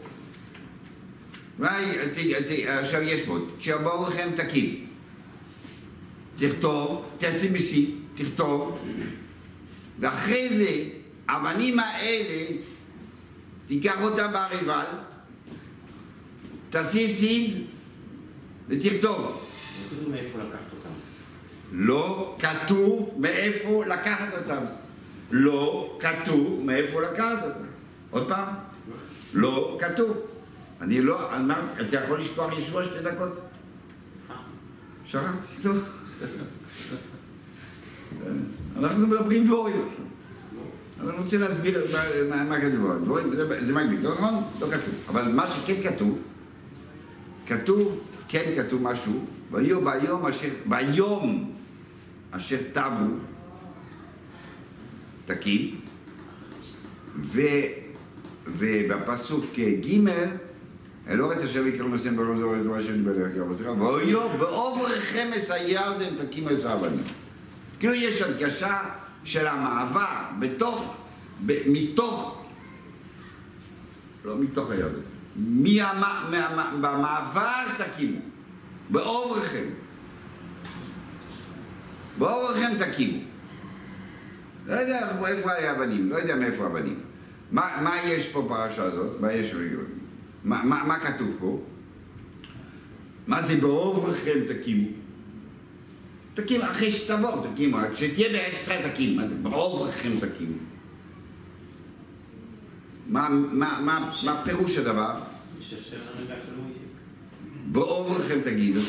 [2.67, 4.87] עכשיו יש פה, כשבאו לכם תקים.
[6.39, 8.79] תכתוב, תעשי בשיא, תכתוב,
[10.01, 10.83] ואחרי זה,
[11.29, 12.57] האבנים האלה,
[13.67, 14.85] תיקח אותם בעריבל,
[16.71, 17.65] תעשי סיד
[18.69, 19.43] ותכתוב.
[19.43, 20.73] לא כתוב מאיפה לקחת
[21.19, 21.31] אותם.
[21.31, 24.63] לא כתוב מאיפה לקחת אותם.
[25.31, 27.67] לא כתוב מאיפה לקחת אותם.
[28.11, 28.55] עוד פעם,
[29.35, 30.17] לא כתוב.
[30.81, 33.41] אני לא, אמרתי, אתה יכול לשכוח ישוע שתי דקות?
[35.07, 35.77] שכחתי, טוב.
[38.79, 39.89] אנחנו מדברים דבורים.
[41.01, 41.87] אני רוצה להסביר
[42.31, 43.07] מה- כתוב.
[43.67, 44.35] זה- מגביל, לא נכון?
[44.61, 44.95] לא כתוב.
[45.09, 46.19] אבל מה שכן כתוב,
[47.47, 51.53] כתוב, כן כתוב משהו, ויהיו ביום אשר, ביום
[52.31, 53.07] אשר טבו,
[55.27, 55.81] תקים,
[58.47, 60.09] ובפסוק ג'
[61.09, 66.17] אל אורץ אשר יקראו נושאים ברוב זו וזו אשר יקראו בשיחה, ויהיו בעוברכם את הירדן
[66.27, 67.01] תקימו את האבנים.
[67.81, 68.79] כאילו יש הדגשה
[69.25, 70.07] של המעבר
[70.39, 70.95] בתוך,
[71.47, 72.45] ב, מתוך,
[74.25, 75.01] לא מתוך הירדן,
[75.37, 76.03] מהמ-
[76.57, 78.21] מה- במעבר תקימו,
[78.91, 79.65] בעוברכם.
[82.19, 83.19] בעוברכם תקימו.
[84.67, 85.29] לא יודע איפה-
[85.69, 87.01] האבנים, לא יודע מאיפה האבנים.
[87.53, 89.21] מה, מה יש פה בפרשה הזאת?
[89.21, 89.55] מה יש
[90.45, 91.61] מה, מה, מה כתוב פה?
[93.27, 94.87] מה זה בעוברכם תקימו?
[96.37, 100.57] תקימו, אחרי שתבוא תקימו, כשתהיה בארץ ישראל תקימו, מה זה בעוברכם תקימו?
[103.07, 105.21] מה, פירוש הדבר?
[106.63, 106.81] מוישה.
[107.73, 108.81] בעוברכם תגידו.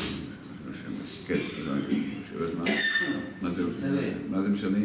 [1.26, 1.38] כן.
[2.30, 2.52] שואלת
[4.30, 4.42] מה?
[4.42, 4.78] זה משנה?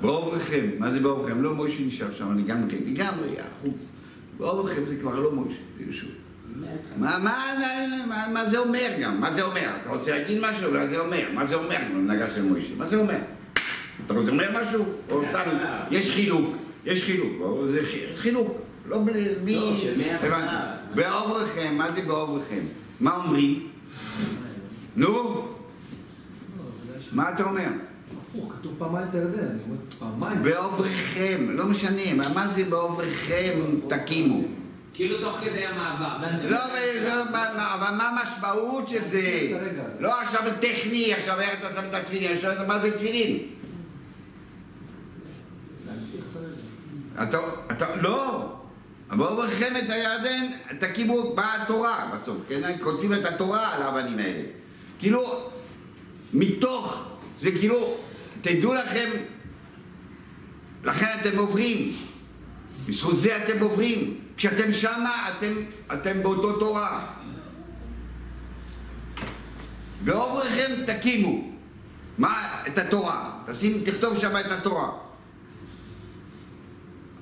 [0.00, 1.42] בעוברכם, מה זה בעוברכם?
[1.42, 3.82] לא מוישה נשאר שם לגמרי, לגמרי, החוץ.
[4.38, 6.10] בעוברכם זה כבר לא מוישה, זה ישוע.
[6.56, 7.18] מה, מה,
[7.58, 7.66] מה,
[8.08, 9.20] מה, מה זה אומר גם?
[9.20, 9.68] מה זה אומר?
[9.82, 10.72] אתה רוצה להגיד משהו?
[10.72, 11.22] מה זה אומר?
[11.34, 11.76] מה זה אומר?
[11.94, 12.74] הנהגה של מוישה.
[12.76, 13.18] מה זה אומר?
[14.06, 14.84] אתה רוצה לומר משהו?
[15.10, 15.40] או סתם,
[15.90, 17.32] יש חילוק, יש חילוק,
[17.72, 18.56] זה חי- חילוק.
[18.88, 19.24] לא בלי...
[19.44, 19.72] בלי- לא.
[20.26, 20.54] הבנתי.
[20.94, 22.60] בעוברכם, מה זה בעוברכם?
[23.00, 23.66] מה אומרים?
[24.96, 25.48] נו,
[27.12, 27.68] מה אתה אומר?
[28.20, 30.42] הפוך, כתוב פעמיים את הירדן, אני אומר פעמיים.
[30.42, 33.58] בעוברכם, לא משנה, מה- מה זה בעוברכם
[33.88, 34.42] תקימו?
[34.98, 36.16] כאילו תוך כדי המעבר.
[36.50, 39.52] לא, אבל זה- מה- אבל המשמעות של זה?
[40.00, 43.38] לא עכשיו טכני, עכשיו איך אתה שם את התפילין, אני שואל מה זה תפילין?
[47.22, 47.38] אתה,
[47.72, 48.44] אתה, לא.
[49.10, 50.44] בעוברכם את הירדן,
[50.80, 52.76] תקימו, באה התורה בסוף, כן?
[52.82, 54.42] כותבים את התורה על האבנים האלה.
[54.98, 55.50] כאילו,
[56.34, 57.08] מתוך,
[57.40, 57.96] זה כאילו,
[58.40, 59.10] תדעו לכם,
[60.84, 61.96] לכן אתם עוברים.
[62.88, 64.27] בזכות זה אתם עוברים.
[64.38, 65.52] כשאתם שמה, אתם,
[65.92, 67.06] אתם באותו תורה.
[70.04, 71.50] בעוברכם תקימו.
[72.18, 72.62] מה?
[72.66, 73.30] את התורה.
[73.46, 74.90] תשים, תכתוב שם את התורה.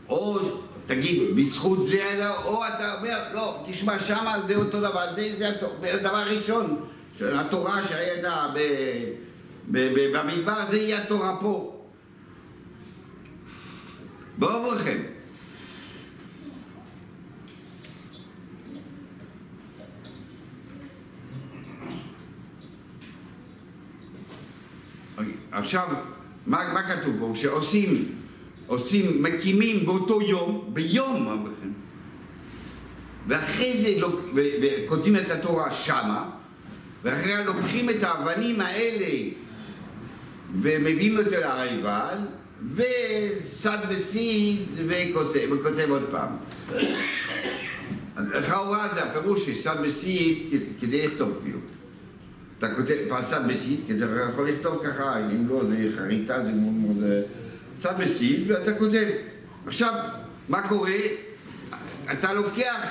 [0.09, 0.39] או
[0.87, 5.49] תגיד, בזכות זה, או אתה אומר, לא, תשמע, שמה זה אותו דבר, זה, זה
[5.95, 6.87] הדבר הראשון,
[7.21, 8.47] התורה שהייתה
[9.69, 11.73] במדבר, זה יהיה התורה פה.
[14.39, 14.99] בעוברכם.
[25.19, 25.33] אוקיי,
[25.67, 25.89] עכשיו,
[26.47, 27.33] מה, מה כתוב פה?
[27.35, 28.13] שעושים,
[28.67, 31.49] עושים, מקימים באותו יום, ביום,
[33.29, 36.31] ואחרי זה וכותבים את התורה שמה,
[37.03, 39.31] ואחרי לוקחים את האבנים האלה
[40.61, 42.19] ומביאים אותו להריבל,
[42.75, 46.29] וסד וסיד וכותב, וכותב עוד פעם.
[48.35, 50.39] לכאורה זה הפירוש שסד וסיד
[50.81, 51.59] כדי לכתוב כאילו.
[52.59, 56.73] אתה כותב פרסת בסיד, כי אתה יכול לכתוב ככה, אם לא זה חריטה, זה מאוד
[56.73, 57.05] מאוד...
[57.05, 57.23] אה,
[57.83, 59.07] פרסת בסיד, ואתה כותב.
[59.67, 59.95] עכשיו,
[60.49, 60.97] מה קורה?
[62.13, 62.91] אתה לוקח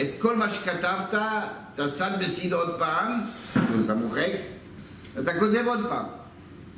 [0.00, 1.14] את כל מה שכתבת,
[1.74, 3.20] אתה שם בסיד עוד פעם,
[3.84, 4.32] אתה מוחק,
[5.20, 6.04] אתה כותב עוד פעם,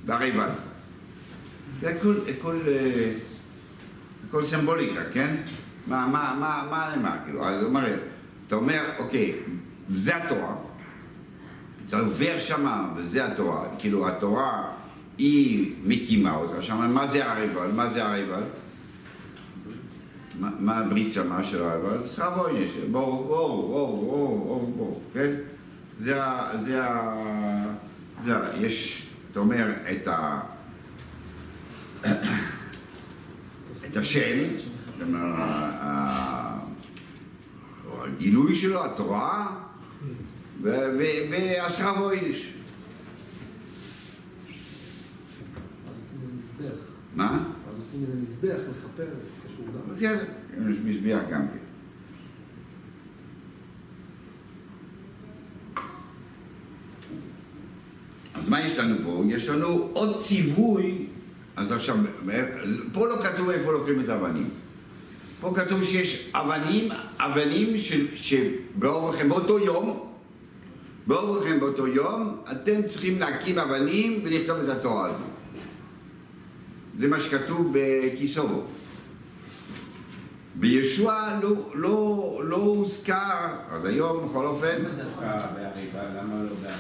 [0.07, 0.49] בריבל.
[1.81, 2.59] זה הכל, הכל,
[4.35, 5.37] אה, סימבוליקה, כן?
[5.87, 7.97] מה, מה, מה, מה נאמר, כאילו, אז הוא אומר,
[8.47, 9.35] אתה אומר, אוקיי,
[9.97, 10.55] זה התורה,
[11.89, 14.69] אתה עובר שמה, וזה התורה, כאילו התורה
[15.19, 17.71] היא מקימה אותה שמה, מה זה הריבל?
[17.77, 18.43] מה זה הריבל?
[20.41, 22.09] מה- הברית שמה של הריבל?
[22.09, 25.35] שכר עונש, בואו, בואו, בואו, בואו, בואו, בואו, כן?
[26.01, 26.51] זה ה...
[26.65, 27.15] זה ה...
[28.25, 28.41] זה ה...
[28.57, 30.41] יש, אתה אומר, את ה...
[33.91, 34.39] את השם,
[34.99, 35.35] כלומר,
[38.03, 39.47] הגילוי שלו, התורה,
[40.63, 40.69] ו-
[40.99, 42.53] ו- והשכר עונש.
[45.87, 46.77] אז עושים איזה מזבח.
[47.15, 47.45] מה?
[47.71, 49.09] אז עושים איזה מזבח לכפר,
[49.47, 49.97] קשור גם.
[50.01, 50.17] כן,
[50.71, 51.59] יש מזבח גם כן.
[58.35, 59.23] אז מה יש לנו פה?
[59.29, 61.07] יש לנו עוד ציווי,
[61.57, 61.97] אז עכשיו,
[62.93, 64.49] פה לא כתוב איפה לוקחים את האבנים.
[65.41, 69.29] פה כתוב שיש אבנים, אבנים ש- שבאורחם
[71.09, 75.25] יום, באורחם באותו יום, אתם צריכים להקים אבנים ולכתוב את התורה הזו.
[76.99, 78.63] זה מה שכתוב בכיסורו.
[80.55, 86.21] בישוע לא, לא, לא הוזכר, עד היום בכל אופן, למה דווקא בהריבה?
[86.23, 86.71] למה לא?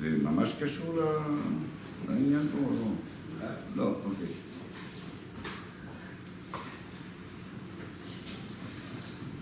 [0.00, 1.00] זה ממש קשור
[2.08, 3.46] לעניין פה, או לא?
[3.76, 4.39] לא, אוקיי.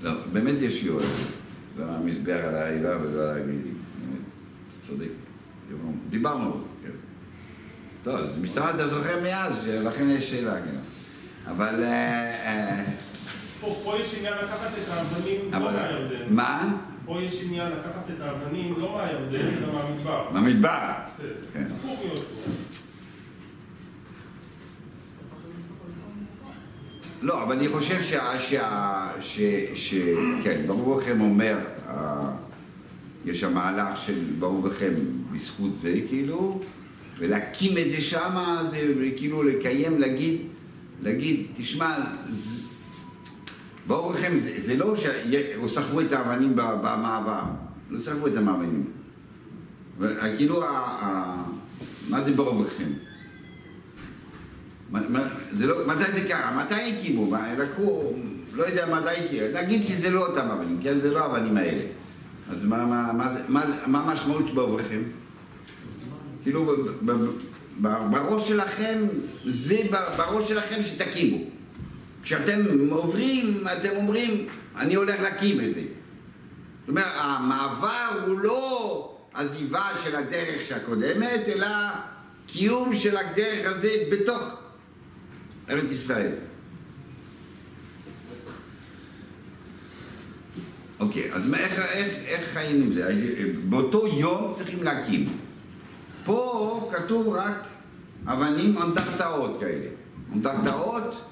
[0.03, 1.05] לא, באמת יש יואל,
[1.79, 3.79] לא המזבח על העילה ולא על הגילים.
[4.89, 5.09] צודק.
[6.11, 6.91] דיברנו, כן.
[8.05, 10.79] טוב, אז מסתבר אתה זוכר מאז, לכן יש שאלה, כן.
[11.51, 11.83] אבל...
[11.83, 12.85] אה, אה,
[13.61, 16.35] פה, יש עניין לקחת את האבנים לא מהירדן.
[16.35, 16.77] מה?
[17.05, 20.31] פה יש עניין לקחת את האבנים לא מהירדן, אלא מהמדבר.
[20.35, 20.93] במדבר.
[21.53, 21.65] כן.
[21.75, 22.01] הפוך
[27.23, 28.41] לא, אבל אני חושב שה...
[28.41, 29.09] שה...
[29.75, 29.95] ש...
[30.45, 31.59] כן, ברוך לכם אומר,
[33.25, 34.95] יש שם מהלך של ברוך לכם
[35.33, 36.61] בזכות זה, כאילו,
[37.19, 40.41] ולהקים את זה שמה, זה כאילו לקיים, להגיד,
[41.03, 41.97] להגיד, תשמע,
[43.87, 47.43] ברוך לכם, זה, זה לא שסחבו את האבנים במעבר,
[47.91, 48.85] לא סחבו את האבנים.
[49.99, 50.65] ו- כאילו,
[52.09, 53.08] מה זה ברוך לכם?
[55.53, 56.65] לא, מתי זה קרה?
[56.65, 57.37] מתי הקימו?
[57.59, 58.13] לקחו,
[58.55, 59.47] לא יודע מתי הקימו.
[59.55, 61.01] נגיד שזה לא אותם אבנים, כן?
[61.01, 61.83] זה לא האבנים האלה.
[62.51, 65.03] אז מה, המשמעות שבעובריכם?
[66.43, 66.77] כאילו,
[67.81, 68.99] בראש שלכם,
[69.45, 69.77] זה
[70.17, 71.39] בראש שלכם שתקימו.
[72.23, 74.47] כשאתם עוברים, אתם אומרים,
[74.77, 75.81] אני הולך להקים את זה.
[75.81, 81.69] זאת אומרת, המעבר הוא לא עזיבה של הדרך הקודמת, אלא
[82.47, 84.58] קיום של הדרך הזה בתוך
[85.71, 86.33] ארץ ישראל.
[91.01, 93.11] אוקיי, אז איך, איך, איך חיים עם זה?
[93.69, 95.27] באותו יום צריכים להקים.
[96.25, 97.65] פה כתוב רק
[98.27, 99.87] אבנים אנדרטאות כאלה.
[100.35, 101.25] אנדרטאות,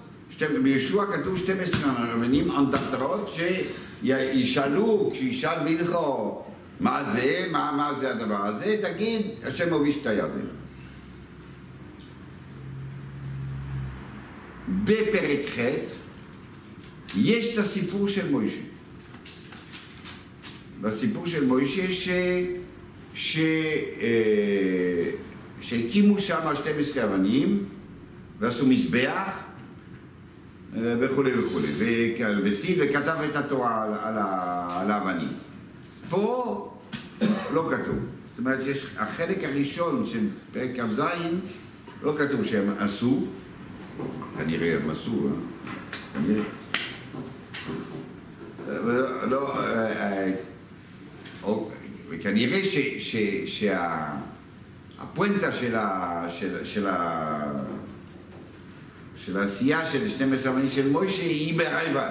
[0.62, 3.34] בישוע כתוב 12 אבנים אנדרטאות
[4.03, 6.43] שישאלו, כשישאל מלכו
[6.80, 10.47] מה זה, מה, מה זה הדבר הזה, תגיד, השם הוביש את הירדן.
[14.85, 15.61] בפרק ח'
[17.17, 18.62] יש את הסיפור של מוישה.
[20.81, 22.09] בסיפור של מוישה ש...
[23.14, 23.39] ש...
[24.01, 25.11] אה,
[25.61, 27.64] שהקימו שם 12 אבנים
[28.39, 29.45] ועשו מזבח
[30.77, 31.67] אה, וכולי וכולי,
[32.45, 34.19] וסיד וכתב את התורה על, על,
[34.71, 35.29] על האבנים.
[36.11, 36.73] פה
[37.55, 37.97] לא כתוב.
[37.97, 41.01] זאת אומרת, יש החלק הראשון של פרק כ"ז,
[42.03, 43.27] לא כתוב שהם עשו,
[44.39, 45.31] כנראה הם עשו, אה?
[46.15, 46.45] כנראה.
[48.69, 50.33] אה, לא, אה, אה,
[51.43, 51.71] או-
[52.11, 52.61] וכנראה
[54.97, 56.27] שהפואנטה של, ה,
[56.65, 56.87] של,
[59.37, 62.09] העשייה של 12 אבנים של מוישה היא ברייבל.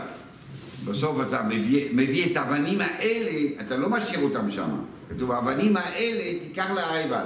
[0.85, 3.31] בסוף אתה מביא, מביא את האבנים האלה,
[3.65, 4.69] אתה לא משאיר אותם שם.
[5.09, 7.23] כתוב, האבנים האלה תיקח להרייבל.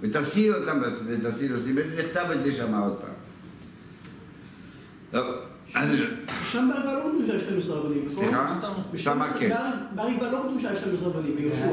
[0.00, 3.17] ותסיע אותם, ותסיע אותם, ותכתב את זה שם עוד פעם.
[5.12, 8.24] שם בערבה לא קדושה 12 רבנים, נכון?
[8.24, 8.48] סליחה?
[8.96, 9.56] שמה כן.
[9.94, 11.66] בערבה לא קדושה 12 רבנים, ביהושע.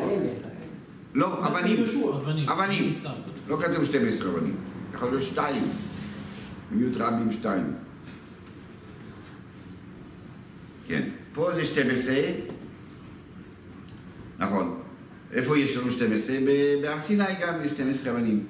[1.14, 1.76] לא, אבנים.
[1.76, 2.10] ביהושע.
[2.18, 2.50] אבנים.
[2.50, 2.94] אבנים.
[2.94, 3.10] סתם.
[3.48, 4.56] לא כתוב 12 אבנים.
[4.94, 5.64] יכול להיות שתיים.
[6.72, 7.74] מיעוט רבים שתיים.
[10.88, 11.02] כן.
[11.34, 12.16] פה זה 12.
[14.40, 14.80] נכון.
[15.34, 16.36] איפה יש לנו 12?
[16.48, 18.44] ב- בהר סיני גם יש 12 אבנים.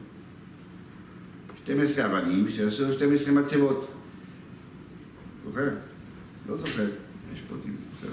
[1.64, 3.92] 12 אבנים שעשו 12 מצבות.
[5.46, 5.70] זוכר?
[6.50, 6.88] לא זוכר.
[7.34, 8.12] יש פה טיפ, בסדר.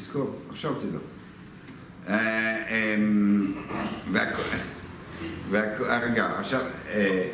[0.00, 0.98] תזכור, עכשיו תדע.
[2.08, 3.52] אה, אמ,
[4.12, 7.28] והכל- רגע, עכשיו, אה,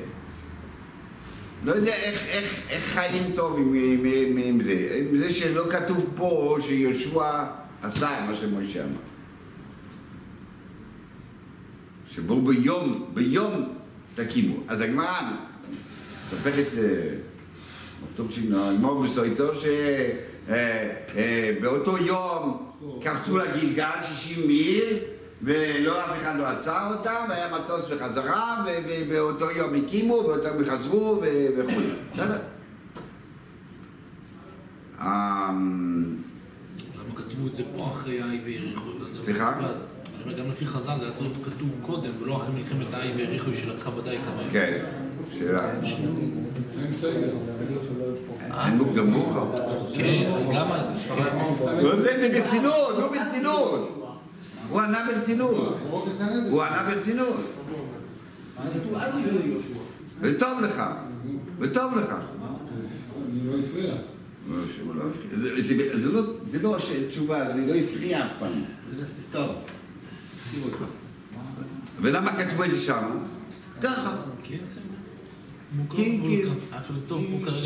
[1.65, 5.67] לא יודע איך, איך, איך חיים טוב עם, עם, עם, עם זה, עם זה שלא
[5.71, 7.45] כתוב פה שיהושע
[7.83, 8.97] עשה מה שמשה אמר.
[12.09, 13.75] שבו ביום, ביום
[14.15, 14.63] תקימו.
[14.69, 15.21] אז הגמרא
[16.33, 16.67] מספרת
[18.17, 19.51] טורצ'ין נגמור בסויטו
[21.61, 24.99] שבאותו יום קפצו לגלגל 60 מיל
[25.43, 31.23] ולא אף אחד לא עצר אותם והיה מטוס בחזרה ובאותו יום הקימו ובאותו יום חזרו
[31.59, 31.81] וכו'.
[32.13, 32.39] בסדר?
[35.01, 36.17] אמ,
[36.95, 38.91] למה כתבו את זה פה אחרי האי ויריחו?
[39.13, 39.61] סליחה?
[40.25, 43.51] אומר, גם לפי חז"ל זה היה צריך להיות כתוב קודם, ולא אחרי מלחמת האי ויריחו
[43.55, 44.43] שלקחה ודאי כמה.
[44.53, 44.85] כן,
[45.39, 45.71] שאלה.
[46.83, 47.35] אין סדר.
[48.65, 49.47] אין מוקדם מאוחר.
[49.97, 50.69] כן, גם...
[51.83, 54.11] לא, זה זה ברצינות, לא ברצינות.
[54.71, 55.77] הוא ענה ברצינות.
[56.51, 57.37] הוא ענה ברצינות.
[60.21, 60.83] וטוב לך,
[61.59, 62.09] וטוב לך.
[62.09, 63.55] לא.
[64.51, 65.05] לא, לא.
[65.63, 66.23] זה- לא-
[66.73, 68.53] לא ש- תשובה, זה לא הפריע אף פעם.
[68.91, 69.49] זה לסתום.
[72.03, 73.19] ולמה כתבו את זה שם?
[73.83, 74.17] ככה.
[74.45, 74.83] כן, בסדר.
[75.77, 76.49] מוכר כן, כן.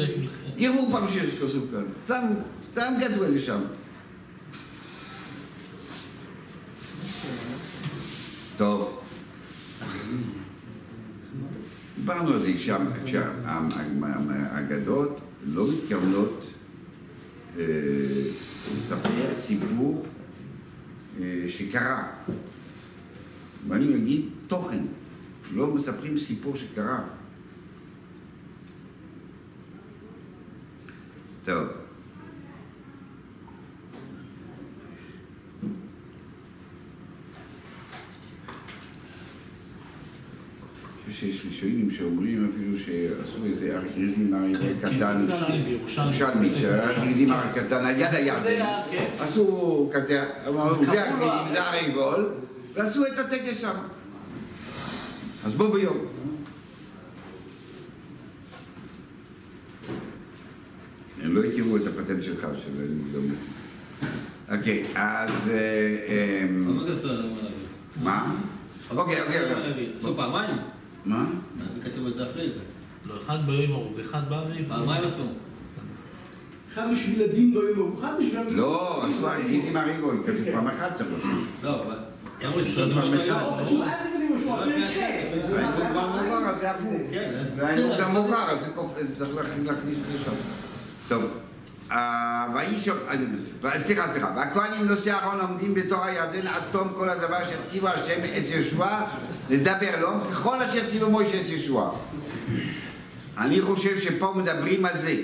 [0.05, 0.53] את מלחמת...
[0.57, 1.84] יראו פעם שיש כתוב כאן.
[2.05, 2.24] סתם,
[2.70, 3.61] סתם כתבו את זה שם.
[8.57, 9.01] טוב.
[11.97, 16.47] דיברנו על זה שם, שהאגדות לא מתכוונות
[17.59, 17.64] אה,
[18.78, 20.07] לספר סיפור
[21.20, 22.07] אה, שקרה.
[23.69, 24.83] ואני אגיד תוכן,
[25.55, 27.01] לא מספרים סיפור שקרה.
[31.45, 31.69] טוב.
[41.11, 45.27] שיש ראשונים שאומרים אפילו שעשו איזה ארכיזם הרי כן, כן, קטן,
[45.67, 49.07] ירושלמי, שהארכיזם הרי קטן על יד הירדן, כן.
[49.19, 50.25] עשו כזה,
[51.53, 52.29] זה הרי גול,
[52.79, 53.76] ועשו את הטקס שם.
[55.45, 55.97] אז בוא ביום.
[61.22, 63.39] הם לא הכירו את הפטנט שלך, של מוקדמות.
[64.51, 65.31] אוקיי, אז...
[65.49, 66.79] אה, אמ.
[68.03, 68.35] מה?
[68.91, 69.93] אוקיי, אוקיי, אוקיי.
[69.99, 70.57] עשו פעמיים?
[71.05, 71.26] מה?
[71.85, 72.61] כתוב את זה אחרי זה.
[73.07, 74.68] לא, אחד ביום ההוא ואחד באביב.
[74.68, 75.24] פעמיים עשו.
[76.72, 78.57] אחד בשביל הדין ביום ההוא, אחד בשביל המצוות.
[78.59, 81.31] לא, עשו ארכיזם הריגול, כתוב פעם אחת צריך לעשות.
[81.62, 82.08] לא, אבל...
[82.47, 82.61] אמרו
[82.97, 83.20] משהו אחת.
[83.20, 83.61] היום.
[83.61, 84.91] כתוב אז יהושע, לא, פרק
[85.70, 85.86] ח'.
[85.91, 86.93] כבר אז זה הפוך.
[87.12, 87.30] כן.
[88.01, 88.59] גם אז
[89.18, 89.30] צריך
[89.64, 89.99] להכניס.
[91.09, 91.24] טוב.
[93.78, 98.20] סליחה, סליחה, והכהנים נושאי אהרון עומדים בתור הירדן עד תום כל הדבר אשר ציווה השם
[98.36, 99.01] את ישוע
[99.51, 101.91] לדבר לו, ככל אשר ציווה מוישה את ישוע.
[103.39, 105.14] אני חושב שפה מדברים על זה,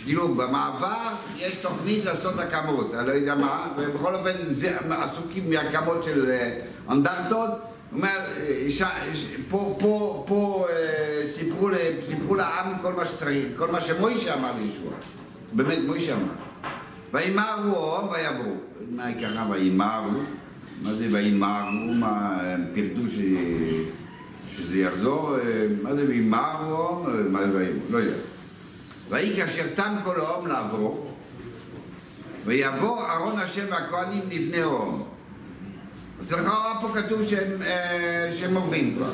[0.00, 6.04] שכאילו במעבר יש תוכנית לעשות הקמות, אני לא יודע מה, ובכל אופן זה עסוקים מהקמות
[6.04, 7.50] של אה, אנדרטות.
[8.04, 8.08] אה,
[9.50, 11.68] פה, פה, פה אה, סיפרו,
[12.08, 14.92] סיפרו לעם כל מה שצריך, כל מה שמוישה אמר לישוע.
[15.52, 16.32] באמת, מוישה אמר.
[17.12, 18.54] וימהרו ויעברו.
[18.90, 20.10] מה העיקרה וימהרו?
[20.82, 21.94] מה זה וימהרו?
[21.94, 23.18] מה הם פירטו ש...
[24.56, 25.36] שזה יחזור,
[25.82, 26.04] מה זה
[27.08, 28.29] אה, מה זה ויאמר, לא יודע.
[29.10, 31.14] ויהי כאשר תם כל העם לעבור,
[32.44, 35.02] ויבוא אהרון השם והכהנים לפני העם.
[36.20, 39.12] אז לכאורה פה כתוב שהם, אה, שהם עוברים כבר.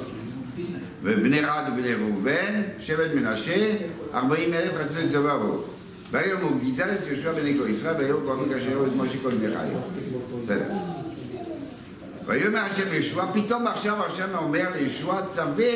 [1.02, 3.74] ובני רד ובני ראובן, שבט מנשה,
[4.14, 5.64] ארבעים אלף רצו לצבא עבור.
[6.10, 9.54] והיום הוא גידל את יהושע בן כה ישראל, והיום כאשר יראו את משה כל בני
[9.54, 9.78] חיל.
[10.44, 10.64] בסדר.
[12.26, 15.74] ויאמר השם לישוע, פתאום עכשיו השם אומר לישוע, צווה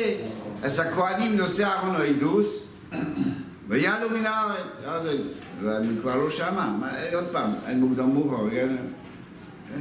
[0.63, 2.63] אז הכהנים נושא אהרון העדוס,
[3.71, 5.05] ויעלו מן הארץ.
[5.61, 8.47] הם כבר לא מה, אה, עוד פעם, אין מוקדם מאוחר?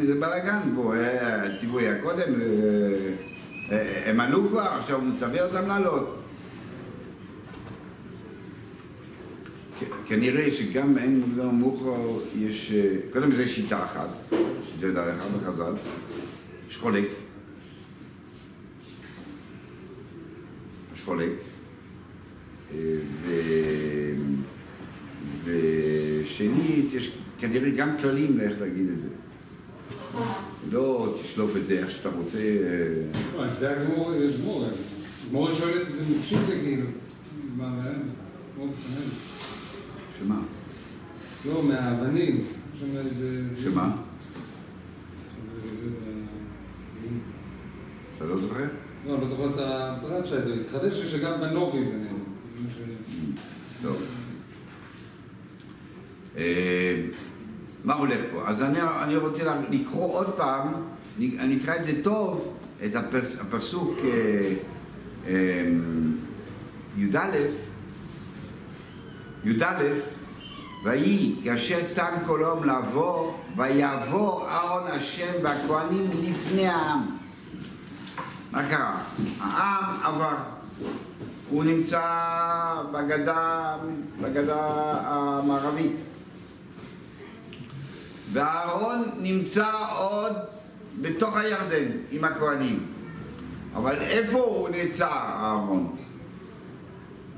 [0.07, 2.41] זה בלאגן פה, אה, הציווי היה קודם,
[3.72, 6.16] אה, הם עלו כבר, עכשיו הוא מצווה אותם לעלות.
[10.07, 14.09] כנראה שגם אין מוקדם מאוחר, יש, אה, קודם זה שיטה אחת,
[14.66, 15.72] שזה דרך אחד בחז"ל,
[16.68, 17.09] יש חולק.
[20.95, 21.50] יש חולק.
[22.77, 24.14] ו-
[25.45, 29.09] ושנית, יש כנראה גם כללים לאיך להגיד את זה.
[30.71, 32.39] לא תשלוף את זה איך שאתה רוצה.
[33.37, 34.68] לא, זה הגמור, יש גמור.
[35.31, 36.87] גמור שואלת את זה מפשוט, כאילו.
[37.57, 37.85] מה, מה?
[38.55, 39.11] גמור מסמן.
[40.18, 40.41] שמה?
[41.47, 42.45] לא, מהאבנים.
[43.64, 43.97] שמה?
[48.16, 48.64] אתה לא זוכר?
[49.07, 52.20] לא, אני לא זוכר את הפרט שהתחדש לי שגם בנובי זה נראה.
[53.83, 54.03] טוב.
[56.37, 57.03] אה,
[57.85, 58.49] מה הולך פה?
[58.49, 60.69] אז אני, אני רוצה לקרוא עוד פעם,
[61.19, 64.55] אני אקרא את זה טוב, את הפס, הפסוק אה,
[65.27, 65.67] אה,
[66.97, 67.37] י"א,
[69.45, 69.83] י"א,
[70.85, 77.17] ויהי כאשר תם כל העם לעבור, ויעבור אהרון השם והכהנים לפני העם.
[78.53, 79.03] מה קרה?
[79.41, 80.37] העם עבר.
[81.51, 82.03] הוא נמצא
[82.93, 83.77] בגדה,
[84.23, 85.97] בגדה המערבית.
[88.33, 90.33] ואהרון נמצא עוד
[91.01, 92.87] בתוך הירדן עם הכהנים.
[93.77, 95.97] אבל איפה הוא נעצר, אהרון?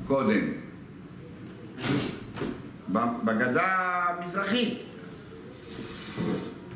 [0.07, 0.53] קודם.
[3.25, 3.67] בגדה
[4.09, 4.79] המזרחית.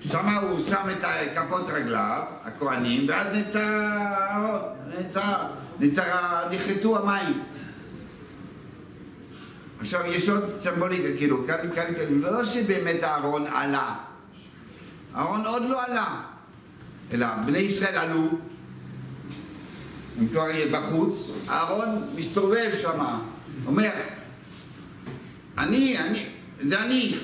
[0.01, 1.05] שם הוא שם את
[1.37, 3.97] כפות רגליו, הכהנים, ואז אהרון, נעצר,
[4.89, 5.47] נעצר,
[6.51, 7.43] נחרטו המים.
[9.81, 13.97] עכשיו, יש עוד סימבוליקה, כאילו, כאן, כאן, כאן, לא שבאמת אהרון עלה.
[15.15, 16.21] אהרון עוד לא עלה,
[17.13, 18.29] אלא בני ישראל עלו,
[20.19, 23.05] הם כבר בחוץ, אהרון מסתובב שם,
[23.67, 23.91] אומר,
[25.59, 26.25] אני, אני,
[26.65, 27.19] זה אני.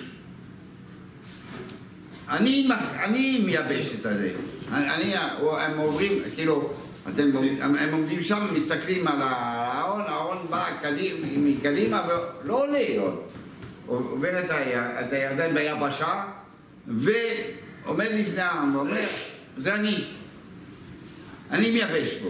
[2.28, 2.68] אני,
[3.04, 4.30] אני מייבש את הזה.
[4.72, 6.72] אני, הם עוברים, כאילו,
[7.08, 7.30] אתם,
[7.60, 13.22] הם, עומדים שם, מסתכלים על הארון, הארון בא קדימה, מקדימה ולא עולה עוד.
[13.86, 14.50] עובר את,
[15.06, 16.24] את הירדן ביבשה
[16.86, 19.06] ועומד לפני העם ואומר,
[19.58, 20.04] זה אני.
[21.50, 22.28] אני מייבש פה.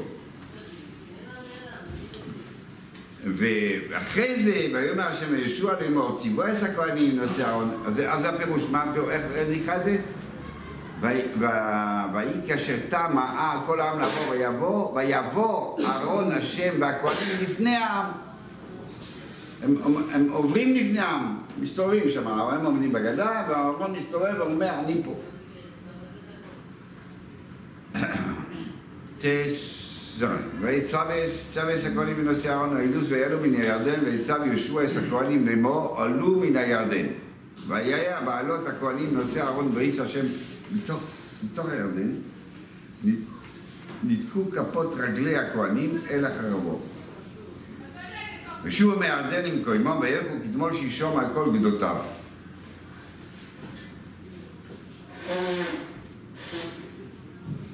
[3.24, 8.62] ואחרי זה, ויאמר השם לישוע לאמור, ציווי עשה כהנים נושא אהרון, אז זה הפירוש,
[9.10, 9.98] איך נקרא זה?
[11.02, 18.06] ויהי כאשר תם העם, כל העם לעבור ויבוא, ויבוא אהרון השם והכהנים לפני העם.
[19.62, 25.02] הם, הם, הם עוברים לפני העם, מסתובבים שם, הם עומדים בגדה, והאהרון מסתובב ואומר, אני
[25.04, 25.14] פה.
[30.60, 31.14] ויצווה
[31.86, 37.06] הכהנים בנושא אהרון האילוס ויעלו מן הירדן ויצב יהושע את הכהנים לאמור עלו מן הירדן
[37.66, 40.26] והיה בעלות הכהנים נושא אהרון ויץ השם
[40.76, 41.02] מתוך,
[41.44, 42.10] מתוך הירדן
[44.02, 46.82] ניתקו כפות רגלי הכהנים אל החרבות
[48.64, 51.96] ושובו מהירדן עם קוימם וילכו כתמול שישום על כל גדותיו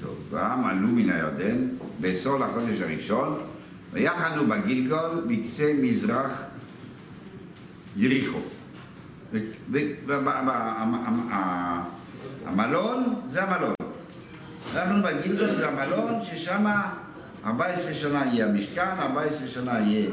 [0.00, 1.68] טוב, והעם עלו מן הירדן
[2.00, 3.40] בעשור לחודש הראשון,
[3.92, 6.42] ויחנו בגילגול בקצה מזרח
[7.96, 8.38] יריחו.
[12.48, 13.74] והמלון זה המלון.
[14.74, 16.66] אנחנו בגילגול זה המלון ששם
[17.46, 20.10] 14 שנה יהיה המשכן, 14 שנה יהיה...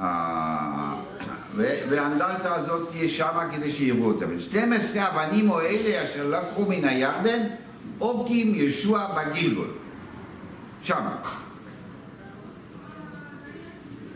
[0.00, 0.94] ה-
[1.54, 4.26] ו- והאנדרטה הזאת תהיה שמה כדי שיראו אותה.
[4.26, 7.42] ו-12 אבנים או אלה אשר לקחו מן הירדן,
[8.00, 9.68] אוקים ישוע בגילגול.
[10.82, 11.16] שמה.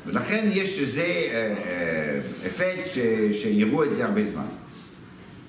[0.06, 2.92] ולכן יש איזה אה, אה, אפקט
[3.32, 4.46] שיראו את זה הרבה זמן.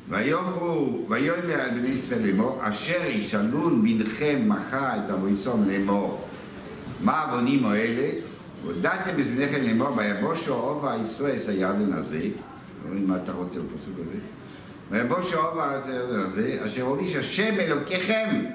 [0.10, 6.28] ויאמרו, ויאמר על בני ישראל לאמור, אשר ישאלון בנכם מחר את המויצום לאמור.
[7.04, 8.10] מה העוונים האלה?
[8.64, 12.22] הודעתם בזמניכם לאמור, ויבושו עובה ישראל הירדן הזה,
[12.90, 14.20] רואים מה אתה רוצה בפסוק הזה?
[14.92, 18.46] ויבושו עובה את הירדן הזה, אשר הוביש השם אלוקיכם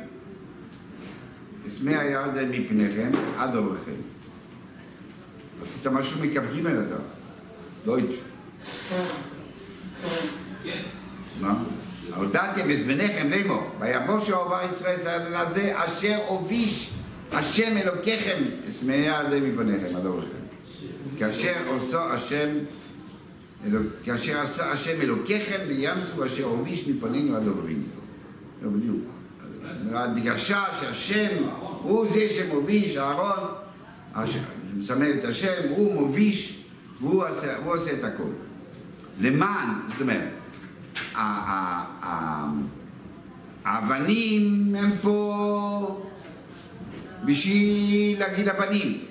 [1.82, 3.92] מי הירדן מפניכם עד עוברכם.
[5.62, 6.36] עשית משהו מכ"ג
[6.66, 6.96] אתה,
[7.84, 8.14] דויטש.
[10.64, 11.01] כן.
[11.40, 11.54] מה?
[12.16, 16.90] הודעתם בזמניכם לאמור, ויבושו עובר ישראל הירדן הזה, אשר הוביש
[17.32, 18.36] השם אלוקיכם
[18.68, 20.28] את מי הירדן מפניכם עד עוברכם.
[21.18, 22.48] כאשר עושו השם
[24.04, 27.82] כאשר עשה השם אלוקיכם בים סוף אשר הוביש מפנינו עד עוברים.
[28.62, 29.00] לא בדיוק.
[29.94, 31.28] ההדגשה שהשם
[31.82, 33.48] הוא זה שמוביש, אהרון,
[34.14, 34.36] הש-
[34.76, 36.62] מסמל את השם, הוא מוביש
[37.00, 38.22] והוא עושה, עושה את הכל.
[39.20, 40.28] למען, זאת אומרת,
[43.64, 46.05] האבנים הם פה
[47.24, 49.05] בשביל להגיד הבנים.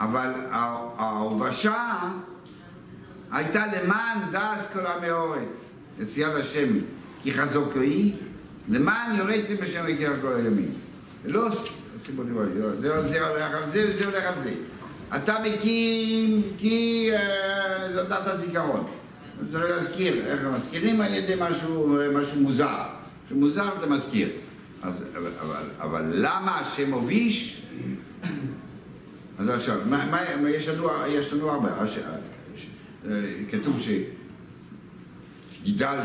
[0.00, 0.30] אבל
[0.98, 1.98] ההובשה
[3.32, 5.48] הייתה למען דס כל עמי אורץ,
[5.98, 6.68] נשיאת השם
[7.22, 8.14] כי חזוקו היא,
[8.68, 10.70] למען יורצתם בשם יקר כל הימים.
[11.24, 11.50] לא,
[13.02, 14.52] זה הולך על זה וזה הולך על זה.
[15.16, 18.86] אתה מקים כי אה, זאת דת הזיכרון.
[19.52, 22.82] צריך להזכיר, איך מזכירים על ידי משהו, משהו מוזר.
[23.24, 24.28] משהו מוזר אתה מזכיר.
[24.82, 27.62] אז, אבל, אבל, אבל למה השם הוביש?
[29.38, 31.98] אז עכשיו, מה, מה, יש, לנו, יש לנו הרבה, הש,
[32.56, 32.66] ש,
[33.06, 33.12] אה,
[33.50, 33.80] כתוב
[35.62, 35.98] שגידל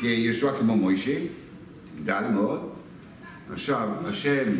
[0.00, 1.18] כישוע כמו מוישה,
[2.02, 2.70] גדל מאוד.
[3.52, 4.52] עכשיו, השם,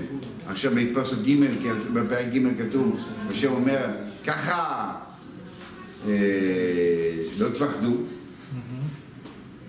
[0.49, 1.45] עכשיו בפרק ג',
[1.93, 3.87] בפרק ג' כתוב, השם אומר,
[4.27, 4.90] ככה אה,
[7.39, 7.97] לא תפחדו,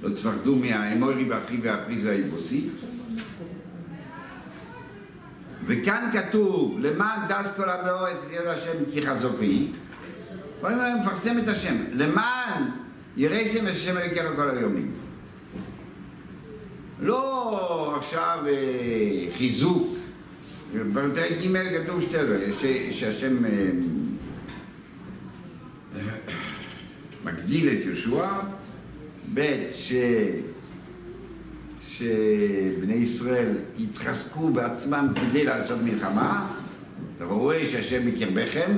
[0.04, 2.70] לא תפחדו מהאמורי והאחי והפריז והיבוסי.
[5.68, 9.68] וכאן כתוב, למען דס כל המאורץ יד השם כי חזוקי,
[10.62, 10.70] הוא
[11.02, 12.64] מפרסם את השם, למען
[13.18, 14.92] יראיתם את השם אלוקיך כל היומים.
[17.02, 19.88] לא עכשיו אה, חיזוק,
[20.94, 22.52] בפרק ג' כתוב שתי דברים,
[22.92, 23.70] שהשם אה,
[27.24, 28.28] מגדיל את יהושע,
[29.34, 29.94] ב' ש...
[31.82, 36.48] שבני ישראל יתחזקו בעצמם כדי לעשות מלחמה,
[37.18, 38.72] אתה רואה שהשם בקרבכם.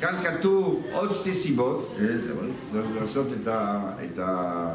[0.00, 2.06] כאן כתוב עוד שתי סיבות, אה,
[2.72, 3.90] צריך לעשות את ה...
[4.04, 4.72] את ה...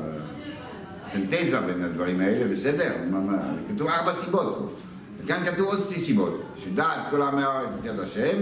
[1.11, 2.93] סינתזה בין הדברים האלה, בסדר?
[3.75, 4.69] כתוב ארבע סיבות פה.
[5.23, 8.37] וכאן כתוב עוד שתי סיבות, שדעת כל עמי הארץ יד השם,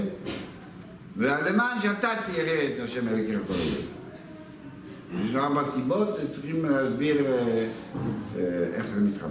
[1.17, 3.93] ולמען שאתה תראה את השם אלוקיך כל הזמן.
[5.25, 7.67] יש ארבע סיבות, צריכים להסביר אה,
[8.37, 9.29] אה, איך זה מתחבר.